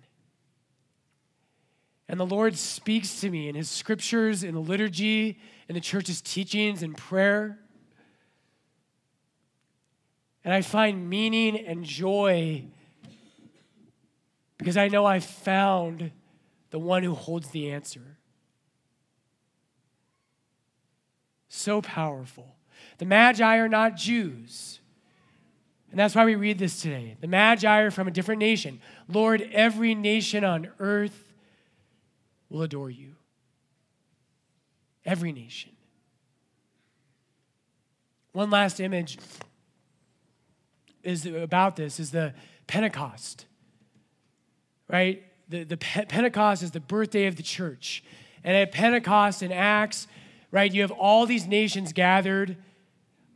And 2.09 2.19
the 2.19 2.25
Lord 2.25 2.57
speaks 2.57 3.19
to 3.21 3.29
me 3.29 3.49
in 3.49 3.55
his 3.55 3.69
scriptures, 3.69 4.43
in 4.43 4.53
the 4.53 4.61
liturgy, 4.61 5.39
in 5.67 5.75
the 5.75 5.81
church's 5.81 6.21
teachings, 6.21 6.81
and 6.81 6.95
prayer. 6.95 7.59
And 10.45 10.53
I 10.53 10.61
find 10.61 11.09
meaning 11.09 11.57
and 11.57 11.83
joy 11.83 12.63
because 14.57 14.77
I 14.77 14.87
know 14.87 15.05
I've 15.05 15.25
found 15.25 16.11
the 16.69 16.79
one 16.79 17.03
who 17.03 17.13
holds 17.13 17.49
the 17.49 17.71
answer. 17.71 18.17
So 21.49 21.81
powerful. 21.81 22.56
The 22.97 23.05
Magi 23.05 23.57
are 23.57 23.69
not 23.69 23.95
Jews. 23.95 24.79
And 25.91 25.99
that's 25.99 26.15
why 26.15 26.25
we 26.25 26.35
read 26.35 26.59
this 26.59 26.81
today. 26.81 27.15
The 27.21 27.27
Magi 27.27 27.81
are 27.81 27.91
from 27.91 28.07
a 28.07 28.11
different 28.11 28.39
nation. 28.39 28.81
Lord, 29.07 29.47
every 29.51 29.95
nation 29.95 30.43
on 30.43 30.69
earth 30.79 31.33
will 32.49 32.61
adore 32.61 32.89
you. 32.89 33.15
Every 35.05 35.31
nation. 35.31 35.71
One 38.33 38.49
last 38.49 38.79
image 38.79 39.17
is 41.03 41.25
about 41.25 41.77
this 41.77 41.99
is 41.99 42.11
the 42.11 42.33
Pentecost. 42.67 43.45
Right? 44.89 45.23
The, 45.49 45.63
the 45.63 45.77
Pentecost 45.77 46.61
is 46.63 46.71
the 46.71 46.79
birthday 46.81 47.27
of 47.27 47.37
the 47.37 47.43
church. 47.43 48.03
And 48.43 48.55
at 48.55 48.71
Pentecost 48.71 49.41
in 49.41 49.51
Acts, 49.51 50.07
right, 50.51 50.71
you 50.71 50.81
have 50.81 50.91
all 50.91 51.25
these 51.25 51.47
nations 51.47 51.93
gathered 51.93 52.57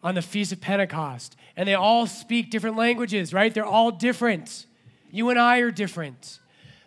on 0.04 0.16
the 0.16 0.22
Feast 0.22 0.52
of 0.52 0.62
Pentecost. 0.62 1.36
And 1.56 1.68
they 1.68 1.74
all 1.74 2.08
speak 2.08 2.50
different 2.50 2.78
languages, 2.78 3.34
right? 3.34 3.54
They're 3.54 3.66
all 3.66 3.92
different. 3.92 4.66
You 5.12 5.30
and 5.30 5.40
I 5.40 5.60
are 5.60 5.72
different. 5.72 6.40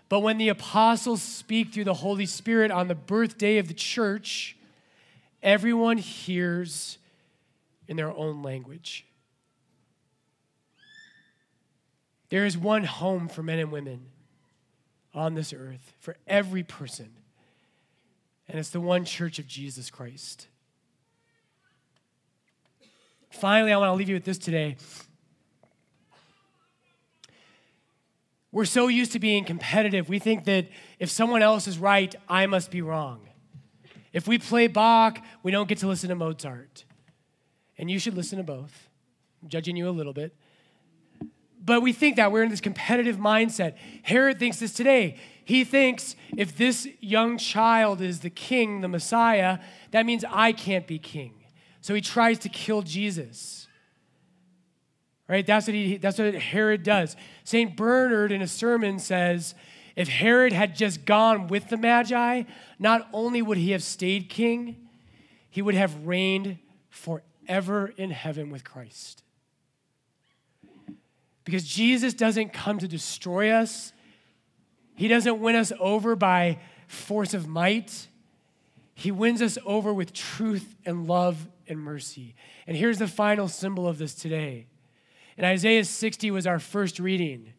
But 0.09 0.20
when 0.20 0.38
the 0.38 0.48
apostles 0.48 1.22
speak 1.22 1.72
through 1.72 1.85
the 1.85 1.94
Holy 1.94 2.27
Spirit 2.27 2.70
on 2.70 2.88
the 2.88 2.94
birthday 2.94 3.59
of 3.59 3.68
the 3.68 3.74
church, 3.74 4.57
everyone 5.42 5.98
hears 5.98 6.98
in 7.88 7.96
their 7.96 8.11
own 8.11 8.42
language. 8.42 9.07
There 12.31 12.44
is 12.44 12.59
one 12.59 12.85
home 12.85 13.29
for 13.29 13.42
men 13.42 13.59
and 13.59 13.70
women 13.70 14.07
on 15.12 15.35
this 15.35 15.53
earth, 15.53 15.94
for 16.00 16.16
every 16.27 16.64
person, 16.64 17.11
and 18.48 18.59
it's 18.59 18.70
the 18.70 18.81
one 18.81 19.05
church 19.05 19.38
of 19.38 19.46
Jesus 19.46 19.90
Christ. 19.90 20.48
Finally, 23.35 23.73
I 23.73 23.77
want 23.77 23.90
to 23.90 23.94
leave 23.94 24.09
you 24.09 24.14
with 24.14 24.25
this 24.25 24.38
today. 24.38 24.77
We're 28.53 28.64
so 28.64 28.87
used 28.87 29.12
to 29.12 29.18
being 29.18 29.44
competitive, 29.44 30.09
we 30.09 30.20
think 30.20 30.44
that 30.44 30.68
if 31.01 31.11
someone 31.11 31.42
else 31.42 31.66
is 31.66 31.77
right, 31.77 32.14
I 32.29 32.47
must 32.47 32.70
be 32.70 32.83
wrong. 32.83 33.29
If 34.12 34.29
we 34.29 34.38
play 34.38 34.68
Bach, 34.68 35.18
we 35.42 35.51
don't 35.51 35.68
get 35.68 35.79
to 35.79 35.88
listen 35.88 36.09
to 36.11 36.14
Mozart. 36.14 36.85
And 37.77 37.90
you 37.90 37.99
should 37.99 38.14
listen 38.14 38.38
to 38.38 38.44
both. 38.44 38.88
I'm 39.42 39.49
judging 39.49 39.77
you 39.77 39.88
a 39.88 39.90
little 39.90 40.12
bit. 40.12 40.37
But 41.64 41.83
we 41.83 41.92
think 41.92 42.14
that 42.16 42.31
we're 42.31 42.44
in 42.44 42.51
this 42.51 42.61
competitive 42.61 43.16
mindset. 43.16 43.75
Herod 44.03 44.38
thinks 44.38 44.61
this 44.61 44.73
today. 44.73 45.18
He 45.44 45.64
thinks 45.64 46.14
if 46.37 46.57
this 46.57 46.87
young 47.01 47.38
child 47.38 48.01
is 48.01 48.20
the 48.20 48.31
king, 48.31 48.83
the 48.83 48.88
Messiah, 48.88 49.59
that 49.90 50.07
means 50.07 50.25
I 50.31 50.53
can't 50.53 50.87
be 50.87 50.99
king. 50.99 51.43
So 51.85 51.94
he 51.94 52.01
tries 52.01 52.38
to 52.38 52.49
kill 52.49 52.81
Jesus. 52.81 53.68
Right? 55.29 55.47
That's 55.47 55.66
what, 55.66 55.75
he, 55.75 55.99
that's 55.99 56.18
what 56.18 56.35
Herod 56.35 56.83
does. 56.83 57.14
St. 57.44 57.77
Bernard 57.77 58.33
in 58.33 58.40
a 58.40 58.47
sermon 58.47 58.99
says 58.99 59.55
if 59.94 60.09
Herod 60.09 60.55
had 60.55 60.77
just 60.77 61.05
gone 61.05 61.47
with 61.47 61.68
the 61.68 61.77
Magi, 61.77 62.44
not 62.79 63.07
only 63.12 63.42
would 63.42 63.59
he 63.59 63.73
have 63.73 63.83
stayed 63.83 64.31
king, 64.31 64.88
he 65.51 65.61
would 65.61 65.75
have 65.75 66.07
reigned 66.07 66.57
forever 66.88 67.92
in 67.99 68.12
heaven 68.12 68.49
with 68.49 68.64
Christ. 68.64 69.23
Because 71.44 71.64
Jesus 71.64 72.14
doesn't 72.14 72.55
come 72.55 72.79
to 72.79 72.88
destroy 72.88 73.51
us, 73.51 73.92
he 74.94 75.07
doesn't 75.07 75.38
win 75.38 75.55
us 75.55 75.70
over 75.79 76.16
by 76.16 76.61
force 76.87 77.35
of 77.35 77.47
might. 77.47 78.09
He 78.94 79.11
wins 79.11 79.42
us 79.42 79.59
over 79.66 79.92
with 79.92 80.14
truth 80.14 80.77
and 80.87 81.07
love 81.07 81.47
and 81.68 81.79
mercy. 81.79 82.35
And 82.66 82.77
here's 82.77 82.98
the 82.98 83.09
final 83.09 83.48
symbol 83.48 83.88
of 83.88 83.98
this 83.98 84.14
today 84.14 84.66
and 85.37 85.46
Isaiah 85.46 85.85
60 85.85 86.31
was 86.31 86.46
our 86.46 86.59
first 86.59 86.98
reading. 86.98 87.53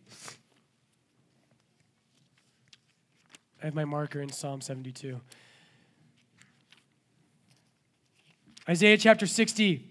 I 3.61 3.65
have 3.65 3.75
my 3.75 3.85
marker 3.85 4.21
in 4.21 4.29
Psalm 4.29 4.61
72. 4.61 5.19
Isaiah 8.69 8.97
chapter 8.97 9.27
60. 9.27 9.85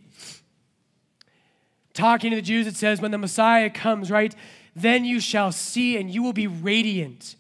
Talking 1.93 2.31
to 2.31 2.37
the 2.37 2.43
Jews, 2.43 2.67
it 2.67 2.77
says, 2.77 3.01
When 3.01 3.11
the 3.11 3.19
Messiah 3.19 3.71
comes, 3.71 4.11
right, 4.11 4.35
then 4.75 5.05
you 5.05 5.21
shall 5.21 5.53
see 5.53 5.97
and 5.97 6.11
you 6.11 6.23
will 6.23 6.33
be 6.33 6.47
radiant. 6.47 7.37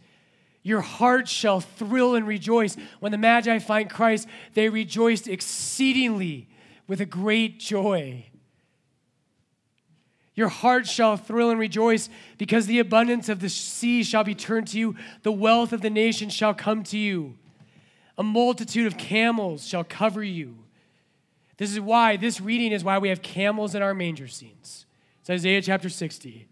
Your 0.63 0.81
heart 0.81 1.29
shall 1.29 1.61
thrill 1.61 2.15
and 2.15 2.27
rejoice. 2.27 2.77
When 3.01 3.13
the 3.13 3.19
Magi 3.19 3.59
find 3.59 3.91
Christ, 3.91 4.29
they 4.55 4.69
rejoiced 4.69 5.27
exceedingly 5.27 6.49
with 6.87 7.01
a 7.01 7.07
great 7.07 7.59
joy. 7.59 8.27
Your 10.35 10.49
heart 10.49 10.87
shall 10.87 11.17
thrill 11.17 11.51
and 11.51 11.61
rejoice 11.61 12.09
because 12.39 12.67
the 12.67 12.81
abundance 12.81 13.29
of 13.29 13.41
the 13.41 13.49
sea 13.49 14.03
shall 14.03 14.25
be 14.25 14.35
turned 14.35 14.69
to 14.69 14.79
you. 14.79 14.97
The 15.23 15.33
wealth 15.33 15.73
of 15.73 15.81
the 15.81 15.91
nations 15.91 16.33
shall 16.33 16.55
come 16.55 16.83
to 16.85 16.99
you. 16.99 17.37
A 18.19 18.23
multitude 18.23 18.87
of 18.87 18.99
camels 18.99 19.67
shall 19.67 19.85
cover 19.85 20.23
you. 20.23 20.57
This 21.57 21.71
is 21.71 21.81
why, 21.81 22.17
this 22.17 22.41
reading 22.41 22.73
is 22.73 22.83
why 22.83 22.99
we 22.99 23.09
have 23.09 23.23
camels 23.23 23.75
in 23.75 23.83
our 23.83 23.95
manger 23.95 24.27
scenes. 24.27 24.87
It's 25.21 25.31
Isaiah 25.31 25.63
chapter 25.63 25.89
60. 25.89 26.49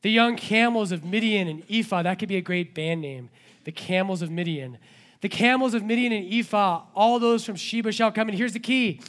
The 0.00 0.10
young 0.10 0.36
camels 0.36 0.92
of 0.92 1.04
Midian 1.04 1.48
and 1.48 1.62
Ephah, 1.70 2.02
that 2.02 2.18
could 2.18 2.28
be 2.28 2.36
a 2.36 2.42
great 2.42 2.74
band 2.74 3.02
name. 3.02 3.28
The 3.64 3.72
camels 3.72 4.22
of 4.22 4.30
Midian. 4.30 4.78
The 5.26 5.30
camels 5.30 5.74
of 5.74 5.82
Midian 5.82 6.12
and 6.12 6.32
Ephah, 6.32 6.82
all 6.94 7.18
those 7.18 7.44
from 7.44 7.56
Sheba 7.56 7.90
shall 7.90 8.12
come. 8.12 8.28
And 8.28 8.38
here's 8.38 8.52
the 8.52 8.60
key 8.60 9.00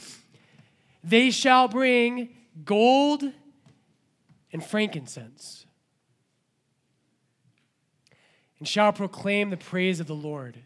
they 1.04 1.30
shall 1.30 1.68
bring 1.68 2.30
gold 2.64 3.22
and 4.52 4.64
frankincense, 4.64 5.64
and 8.58 8.66
shall 8.66 8.92
proclaim 8.92 9.50
the 9.50 9.56
praise 9.56 10.00
of 10.00 10.08
the 10.08 10.14
Lord. 10.16 10.58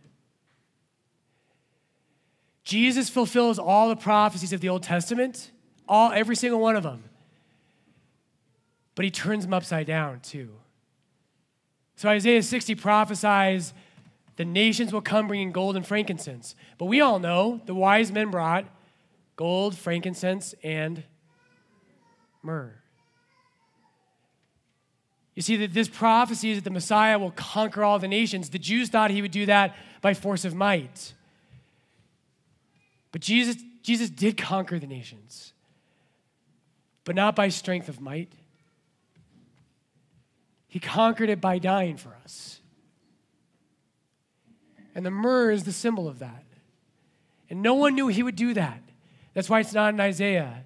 Jesus 2.64 3.10
fulfills 3.10 3.58
all 3.58 3.90
the 3.90 3.96
prophecies 3.96 4.54
of 4.54 4.62
the 4.62 4.70
Old 4.70 4.82
Testament, 4.82 5.50
all 5.86 6.12
every 6.12 6.34
single 6.34 6.60
one 6.60 6.76
of 6.76 6.82
them. 6.82 7.04
But 8.94 9.04
he 9.04 9.10
turns 9.10 9.44
them 9.44 9.52
upside 9.52 9.86
down 9.86 10.20
too. 10.20 10.48
So 11.96 12.08
Isaiah 12.08 12.42
60 12.42 12.74
prophesies 12.76 13.74
the 14.36 14.44
nations 14.44 14.92
will 14.92 15.02
come 15.02 15.28
bringing 15.28 15.52
gold 15.52 15.76
and 15.76 15.86
frankincense. 15.86 16.54
But 16.78 16.86
we 16.86 17.00
all 17.00 17.18
know 17.18 17.60
the 17.66 17.74
wise 17.74 18.10
men 18.10 18.30
brought 18.30 18.66
gold, 19.36 19.76
frankincense, 19.76 20.54
and 20.62 21.04
myrrh. 22.42 22.74
You 25.34 25.42
see, 25.42 25.56
that 25.56 25.72
this 25.72 25.88
prophecy 25.88 26.50
is 26.50 26.58
that 26.58 26.64
the 26.64 26.70
Messiah 26.70 27.18
will 27.18 27.30
conquer 27.30 27.82
all 27.82 27.98
the 27.98 28.08
nations. 28.08 28.50
The 28.50 28.58
Jews 28.58 28.90
thought 28.90 29.10
he 29.10 29.22
would 29.22 29.30
do 29.30 29.46
that 29.46 29.74
by 30.02 30.14
force 30.14 30.44
of 30.44 30.54
might. 30.54 31.14
But 33.12 33.20
Jesus, 33.20 33.56
Jesus 33.82 34.10
did 34.10 34.36
conquer 34.36 34.78
the 34.78 34.86
nations, 34.86 35.52
but 37.04 37.14
not 37.14 37.34
by 37.34 37.48
strength 37.48 37.88
of 37.88 38.00
might. 38.00 38.32
He 40.68 40.80
conquered 40.80 41.28
it 41.28 41.40
by 41.40 41.58
dying 41.58 41.98
for 41.98 42.16
us. 42.24 42.61
And 44.94 45.06
the 45.06 45.10
myrrh 45.10 45.50
is 45.50 45.64
the 45.64 45.72
symbol 45.72 46.08
of 46.08 46.18
that. 46.18 46.44
And 47.48 47.62
no 47.62 47.74
one 47.74 47.94
knew 47.94 48.08
he 48.08 48.22
would 48.22 48.36
do 48.36 48.54
that. 48.54 48.82
That's 49.34 49.48
why 49.48 49.60
it's 49.60 49.72
not 49.72 49.94
in 49.94 50.00
Isaiah. 50.00 50.64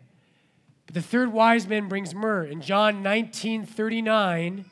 But 0.86 0.94
the 0.94 1.02
third 1.02 1.32
wise 1.32 1.66
man 1.66 1.88
brings 1.88 2.14
myrrh. 2.14 2.44
In 2.44 2.60
John 2.60 3.02
19 3.02 3.66
39, 3.66 4.64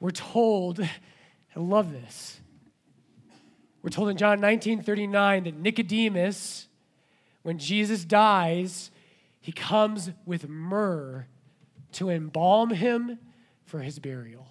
we're 0.00 0.10
told, 0.10 0.80
I 0.80 0.88
love 1.60 1.92
this. 1.92 2.40
We're 3.82 3.90
told 3.90 4.08
in 4.08 4.16
John 4.16 4.40
19 4.40 4.82
39 4.82 5.44
that 5.44 5.56
Nicodemus, 5.56 6.68
when 7.42 7.58
Jesus 7.58 8.04
dies, 8.04 8.90
he 9.40 9.52
comes 9.52 10.10
with 10.24 10.48
myrrh 10.48 11.26
to 11.92 12.08
embalm 12.08 12.70
him 12.70 13.18
for 13.64 13.80
his 13.80 13.98
burial. 13.98 14.46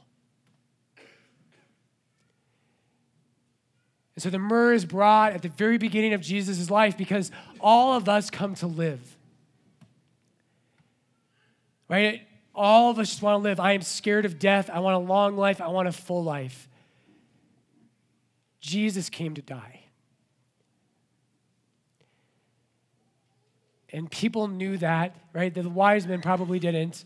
And 4.15 4.21
so 4.21 4.29
the 4.29 4.39
myrrh 4.39 4.73
is 4.73 4.85
brought 4.85 5.33
at 5.33 5.41
the 5.41 5.49
very 5.49 5.77
beginning 5.77 6.13
of 6.13 6.21
Jesus' 6.21 6.69
life 6.69 6.97
because 6.97 7.31
all 7.59 7.95
of 7.95 8.07
us 8.07 8.29
come 8.29 8.55
to 8.55 8.67
live. 8.67 9.17
Right? 11.89 12.21
All 12.53 12.91
of 12.91 12.99
us 12.99 13.09
just 13.09 13.21
want 13.21 13.39
to 13.39 13.43
live. 13.43 13.59
I 13.59 13.73
am 13.73 13.81
scared 13.81 14.25
of 14.25 14.37
death. 14.37 14.69
I 14.71 14.79
want 14.79 14.95
a 14.95 14.99
long 14.99 15.35
life. 15.35 15.61
I 15.61 15.67
want 15.67 15.87
a 15.87 15.91
full 15.91 16.23
life. 16.23 16.67
Jesus 18.59 19.09
came 19.09 19.33
to 19.33 19.41
die. 19.41 19.81
And 23.91 24.09
people 24.09 24.47
knew 24.47 24.77
that, 24.77 25.15
right? 25.33 25.53
The 25.53 25.67
wise 25.69 26.07
men 26.07 26.21
probably 26.21 26.59
didn't, 26.59 27.05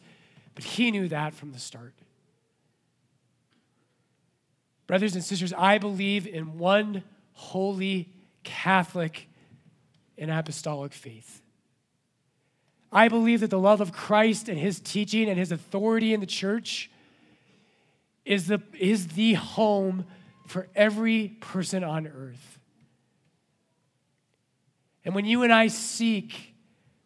but 0.55 0.63
he 0.63 0.89
knew 0.91 1.09
that 1.09 1.33
from 1.33 1.51
the 1.51 1.59
start. 1.59 1.93
Brothers 4.87 5.15
and 5.15 5.23
sisters, 5.23 5.53
I 5.53 5.77
believe 5.77 6.25
in 6.25 6.57
one 6.57 7.03
holy, 7.33 8.13
Catholic, 8.43 9.27
and 10.17 10.31
apostolic 10.31 10.93
faith. 10.93 11.41
I 12.91 13.09
believe 13.09 13.41
that 13.41 13.49
the 13.49 13.59
love 13.59 13.81
of 13.81 13.91
Christ 13.91 14.47
and 14.47 14.57
his 14.57 14.79
teaching 14.79 15.29
and 15.29 15.37
his 15.37 15.51
authority 15.51 16.13
in 16.13 16.21
the 16.21 16.25
church 16.25 16.89
is 18.23 18.47
the, 18.47 18.61
is 18.79 19.07
the 19.09 19.33
home 19.33 20.05
for 20.47 20.67
every 20.73 21.29
person 21.41 21.83
on 21.83 22.07
earth. 22.07 22.59
And 25.03 25.13
when 25.13 25.25
you 25.25 25.43
and 25.43 25.53
I 25.53 25.67
seek, 25.67 26.53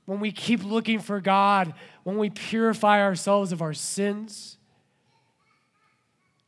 when 0.06 0.20
we 0.20 0.32
keep 0.32 0.64
looking 0.64 1.00
for 1.00 1.20
God, 1.20 1.74
when 2.04 2.18
we 2.18 2.30
purify 2.30 3.02
ourselves 3.02 3.52
of 3.52 3.62
our 3.62 3.74
sins, 3.74 4.58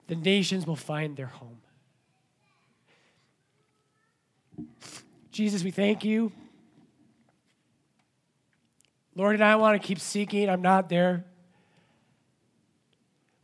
the 0.08 0.16
nations 0.16 0.68
will 0.68 0.76
find 0.76 1.16
their 1.16 1.28
home. 1.28 1.58
Jesus, 5.32 5.64
we 5.64 5.72
thank 5.72 6.04
you 6.04 6.32
Lord, 9.16 9.36
and 9.36 9.44
I 9.44 9.56
want 9.58 9.80
to 9.80 9.88
keep 9.88 10.00
seeking. 10.00 10.50
I'm 10.50 10.62
not 10.62 10.90
there. 10.90 11.26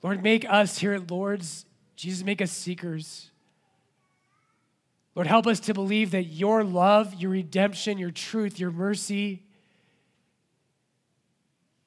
Lord, 0.02 0.24
make 0.24 0.50
us 0.50 0.78
here 0.78 0.94
at 0.94 1.12
Lourdes, 1.12 1.66
Jesus, 1.96 2.24
make 2.24 2.42
us 2.42 2.52
seekers. 2.52 3.30
Lord, 5.14 5.28
help 5.28 5.46
us 5.46 5.60
to 5.62 5.74
believe 5.74 6.12
that 6.12 6.24
your 6.24 6.64
love, 6.64 7.14
your 7.16 7.32
redemption, 7.32 7.98
your 7.98 8.12
truth, 8.12 8.60
your 8.60 8.72
mercy, 8.72 9.44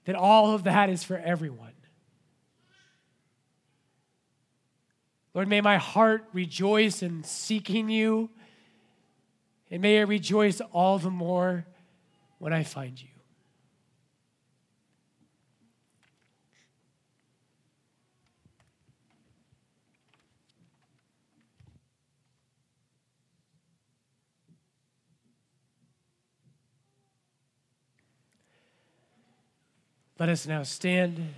that 0.04 0.14
all 0.14 0.54
of 0.54 0.64
that 0.64 0.90
is 0.90 1.02
for 1.02 1.16
everyone. 1.16 1.71
Lord, 5.34 5.48
may 5.48 5.60
my 5.60 5.78
heart 5.78 6.28
rejoice 6.32 7.02
in 7.02 7.24
seeking 7.24 7.88
you, 7.88 8.30
and 9.70 9.80
may 9.80 9.96
it 9.96 10.04
rejoice 10.04 10.60
all 10.72 10.98
the 10.98 11.10
more 11.10 11.64
when 12.38 12.52
I 12.52 12.62
find 12.64 13.00
you. 13.00 13.08
Let 30.18 30.28
us 30.28 30.46
now 30.46 30.62
stand. 30.62 31.34